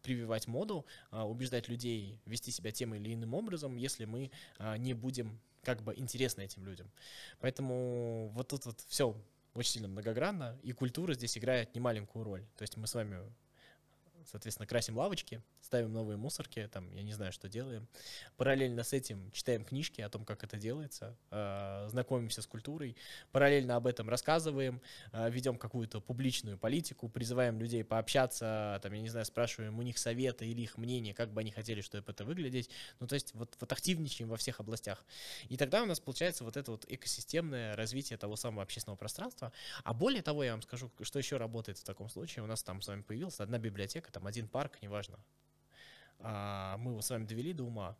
прививать 0.02 0.48
моду, 0.48 0.86
а, 1.12 1.28
убеждать 1.28 1.68
людей 1.68 2.20
вести 2.26 2.52
себя 2.52 2.72
тем 2.72 2.96
или 2.96 3.14
иным 3.14 3.34
образом, 3.34 3.76
если 3.76 4.06
мы 4.06 4.32
не 4.78 4.94
будем 4.94 5.40
как 5.64 5.82
бы 5.82 5.94
интересны 5.98 6.44
этим 6.44 6.66
людям. 6.66 6.90
Поэтому 7.40 8.30
вот 8.34 8.48
тут 8.48 8.66
вот 8.66 8.80
все 8.88 9.16
очень 9.58 9.72
сильно 9.72 9.88
многогранно, 9.88 10.58
и 10.64 10.72
культура 10.72 11.14
здесь 11.14 11.38
играет 11.38 11.74
немаленькую 11.76 12.24
роль. 12.24 12.46
То 12.56 12.64
есть 12.64 12.78
мы 12.78 12.88
с 12.88 12.94
вами, 12.94 13.18
соответственно, 14.30 14.68
красим 14.68 14.98
лавочки, 14.98 15.42
ставим 15.62 15.92
новые 15.94 16.18
мусорки, 16.18 16.70
там, 16.72 16.92
я 16.94 17.04
не 17.04 17.14
знаю, 17.14 17.32
что 17.32 17.50
делаем. 17.50 17.88
Параллельно 18.36 18.84
с 18.84 18.94
этим 18.94 19.32
читаем 19.32 19.64
книжки 19.64 20.02
о 20.02 20.10
том, 20.10 20.26
как 20.26 20.44
это 20.44 20.58
делается, 20.58 21.18
э, 21.32 21.88
знакомимся 21.90 22.42
с 22.42 22.48
культурой, 22.48 22.96
параллельно 23.32 23.76
об 23.76 23.88
этом 23.88 24.10
рассказываем, 24.10 24.82
э, 25.14 25.30
ведем 25.30 25.58
какую-то 25.58 26.02
публичную 26.02 26.58
политику, 26.58 27.10
призываем 27.10 27.60
людей 27.60 27.84
пообщаться, 27.84 28.80
там, 28.84 28.94
я 28.94 29.02
не 29.02 29.10
знаю, 29.10 29.26
спрашиваем 29.26 29.80
у 29.80 29.82
них 29.82 29.98
советы 29.98 30.46
или 30.46 30.62
их 30.62 30.78
мнение, 30.78 31.14
как 31.14 31.32
бы 31.32 31.42
они 31.42 31.52
хотели, 31.52 31.82
чтобы 31.82 32.12
это 32.12 32.26
выглядеть. 32.26 32.70
Ну, 33.00 33.08
то 33.08 33.16
есть 33.16 33.34
вот, 33.34 33.56
вот 33.60 33.72
активничаем 33.72 34.30
во 34.30 34.38
всех 34.38 34.60
областях. 34.60 35.06
И 35.50 35.58
тогда 35.58 35.84
у 35.84 35.86
нас 35.86 36.00
получается 36.00 36.44
вот 36.44 36.58
это 36.58 36.72
вот 36.72 36.86
экосистемное 36.88 37.76
развитие 37.76 38.18
того 38.18 38.36
самого 38.36 38.64
общественного 38.64 38.98
пространства. 38.98 39.52
А 39.84 39.94
более 39.94 40.22
того, 40.22 40.44
я 40.44 40.52
вам 40.52 40.62
скажу, 40.62 40.92
что 41.02 41.20
еще 41.20 41.38
работает 41.38 41.78
в 41.78 41.84
таком 41.84 42.10
случае. 42.10 42.44
У 42.44 42.48
нас 42.48 42.64
там 42.64 42.82
с 42.82 42.88
вами 42.88 43.02
появилась 43.02 43.40
одна 43.40 43.58
библиотека, 43.60 44.12
там 44.18 44.26
один 44.26 44.48
парк, 44.48 44.80
неважно, 44.82 45.20
а, 46.20 46.78
мы 46.78 46.92
его 46.92 47.02
с 47.02 47.10
вами 47.12 47.26
довели 47.26 47.54
до 47.54 47.64
ума. 47.64 47.96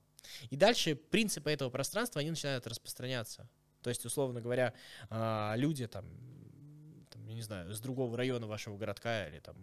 И 0.50 0.56
дальше 0.56 0.96
принципы 0.96 1.52
этого 1.52 1.70
пространства, 1.70 2.22
они 2.22 2.32
начинают 2.32 2.66
распространяться. 2.66 3.48
То 3.84 3.92
есть, 3.92 4.04
условно 4.04 4.42
говоря, 4.42 4.74
а, 5.12 5.54
люди 5.56 5.86
там, 5.86 6.06
там 7.12 7.24
я 7.28 7.36
не 7.36 7.44
знаю, 7.44 7.72
с 7.72 7.80
другого 7.80 8.18
района 8.18 8.48
вашего 8.48 8.78
городка 8.78 9.28
или 9.28 9.40
там 9.40 9.56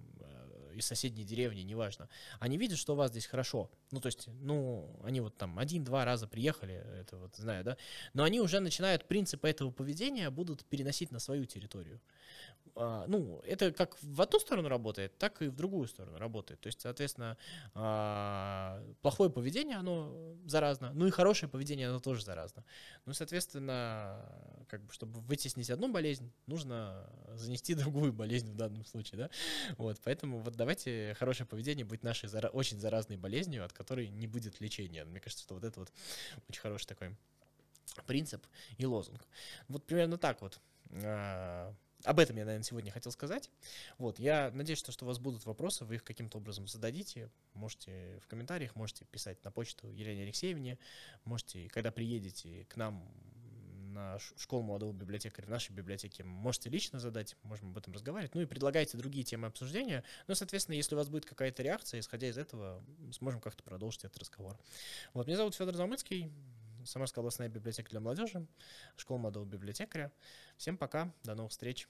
из 0.74 0.86
соседней 0.86 1.24
деревни, 1.24 1.60
неважно, 1.60 2.08
они 2.40 2.58
видят, 2.58 2.78
что 2.78 2.94
у 2.94 2.96
вас 2.96 3.10
здесь 3.10 3.26
хорошо. 3.26 3.70
Ну, 3.90 4.00
то 4.00 4.06
есть, 4.06 4.28
ну, 4.40 5.00
они 5.04 5.20
вот 5.20 5.36
там 5.36 5.58
один-два 5.58 6.04
раза 6.04 6.26
приехали, 6.26 6.74
это 7.00 7.16
вот 7.16 7.36
знаю, 7.36 7.64
да, 7.64 7.76
но 8.12 8.24
они 8.24 8.40
уже 8.40 8.60
начинают 8.60 9.06
принципы 9.06 9.48
этого 9.48 9.70
поведения 9.70 10.30
будут 10.30 10.64
переносить 10.64 11.10
на 11.10 11.18
свою 11.18 11.44
территорию. 11.44 12.00
А, 12.76 13.04
ну, 13.06 13.40
это 13.44 13.72
как 13.72 13.96
в 14.02 14.20
одну 14.20 14.40
сторону 14.40 14.68
работает, 14.68 15.16
так 15.18 15.42
и 15.42 15.48
в 15.48 15.54
другую 15.54 15.86
сторону 15.86 16.18
работает. 16.18 16.60
То 16.60 16.66
есть, 16.66 16.80
соответственно, 16.80 17.36
а, 17.74 18.82
плохое 19.00 19.30
поведение, 19.30 19.76
оно 19.76 20.36
заразно, 20.46 20.92
ну 20.92 21.06
и 21.06 21.10
хорошее 21.10 21.48
поведение, 21.48 21.88
оно 21.88 22.00
тоже 22.00 22.24
заразно. 22.24 22.64
Ну, 23.06 23.12
соответственно, 23.12 24.28
как 24.68 24.82
бы, 24.82 24.92
чтобы 24.92 25.20
вытеснить 25.20 25.70
одну 25.70 25.92
болезнь, 25.92 26.32
нужно 26.46 27.08
занести 27.34 27.74
другую 27.74 28.12
болезнь 28.12 28.50
в 28.50 28.56
данном 28.56 28.84
случае, 28.84 29.18
да? 29.18 29.30
Вот, 29.76 30.00
поэтому 30.02 30.40
вот 30.40 30.56
давайте 30.64 31.14
хорошее 31.18 31.46
поведение 31.46 31.84
будет 31.84 32.02
нашей 32.02 32.26
зара- 32.26 32.48
очень 32.48 32.80
заразной 32.80 33.18
болезнью, 33.18 33.64
от 33.64 33.74
которой 33.74 34.08
не 34.08 34.26
будет 34.26 34.60
лечения. 34.60 35.04
Мне 35.04 35.20
кажется, 35.20 35.44
что 35.44 35.54
вот 35.54 35.62
это 35.62 35.78
вот 35.80 35.92
очень 36.48 36.62
хороший 36.62 36.86
такой 36.86 37.14
принцип 38.06 38.44
и 38.78 38.86
лозунг. 38.86 39.22
Вот 39.68 39.84
примерно 39.84 40.16
так 40.16 40.40
вот 40.40 40.58
а, 40.90 41.74
об 42.04 42.18
этом 42.18 42.36
я, 42.36 42.46
наверное, 42.46 42.64
сегодня 42.64 42.90
хотел 42.90 43.12
сказать. 43.12 43.50
Вот, 43.98 44.18
я 44.18 44.50
надеюсь, 44.54 44.78
что, 44.78 44.90
что 44.90 45.04
у 45.04 45.08
вас 45.08 45.18
будут 45.18 45.44
вопросы, 45.44 45.84
вы 45.84 45.96
их 45.96 46.04
каким-то 46.04 46.38
образом 46.38 46.66
зададите. 46.66 47.30
Можете 47.52 48.18
в 48.22 48.26
комментариях, 48.26 48.74
можете 48.74 49.04
писать 49.04 49.44
на 49.44 49.50
почту 49.50 49.88
Елене 49.88 50.22
Алексеевне, 50.22 50.78
можете, 51.24 51.68
когда 51.68 51.90
приедете 51.90 52.64
к 52.70 52.76
нам 52.76 53.06
на 53.94 54.18
школу 54.18 54.62
молодого 54.62 54.92
библиотекаря 54.92 55.46
в 55.46 55.50
нашей 55.50 55.72
библиотеке, 55.72 56.24
можете 56.24 56.68
лично 56.68 56.98
задать, 56.98 57.36
можем 57.42 57.70
об 57.70 57.78
этом 57.78 57.94
разговаривать. 57.94 58.34
Ну 58.34 58.40
и 58.40 58.46
предлагайте 58.46 58.98
другие 58.98 59.24
темы 59.24 59.46
обсуждения. 59.46 60.04
Ну, 60.26 60.34
соответственно, 60.34 60.74
если 60.74 60.94
у 60.94 60.98
вас 60.98 61.08
будет 61.08 61.24
какая-то 61.24 61.62
реакция, 61.62 62.00
исходя 62.00 62.28
из 62.28 62.36
этого, 62.36 62.84
сможем 63.12 63.40
как-то 63.40 63.62
продолжить 63.62 64.04
этот 64.04 64.18
разговор. 64.18 64.58
Вот, 65.14 65.26
меня 65.26 65.36
зовут 65.36 65.54
Федор 65.54 65.74
Замыцкий, 65.74 66.30
Самарская 66.84 67.22
областная 67.22 67.48
библиотека 67.48 67.88
для 67.90 68.00
молодежи, 68.00 68.46
школа 68.96 69.18
молодого 69.18 69.44
библиотекаря. 69.44 70.12
Всем 70.56 70.76
пока, 70.76 71.12
до 71.22 71.34
новых 71.34 71.52
встреч. 71.52 71.88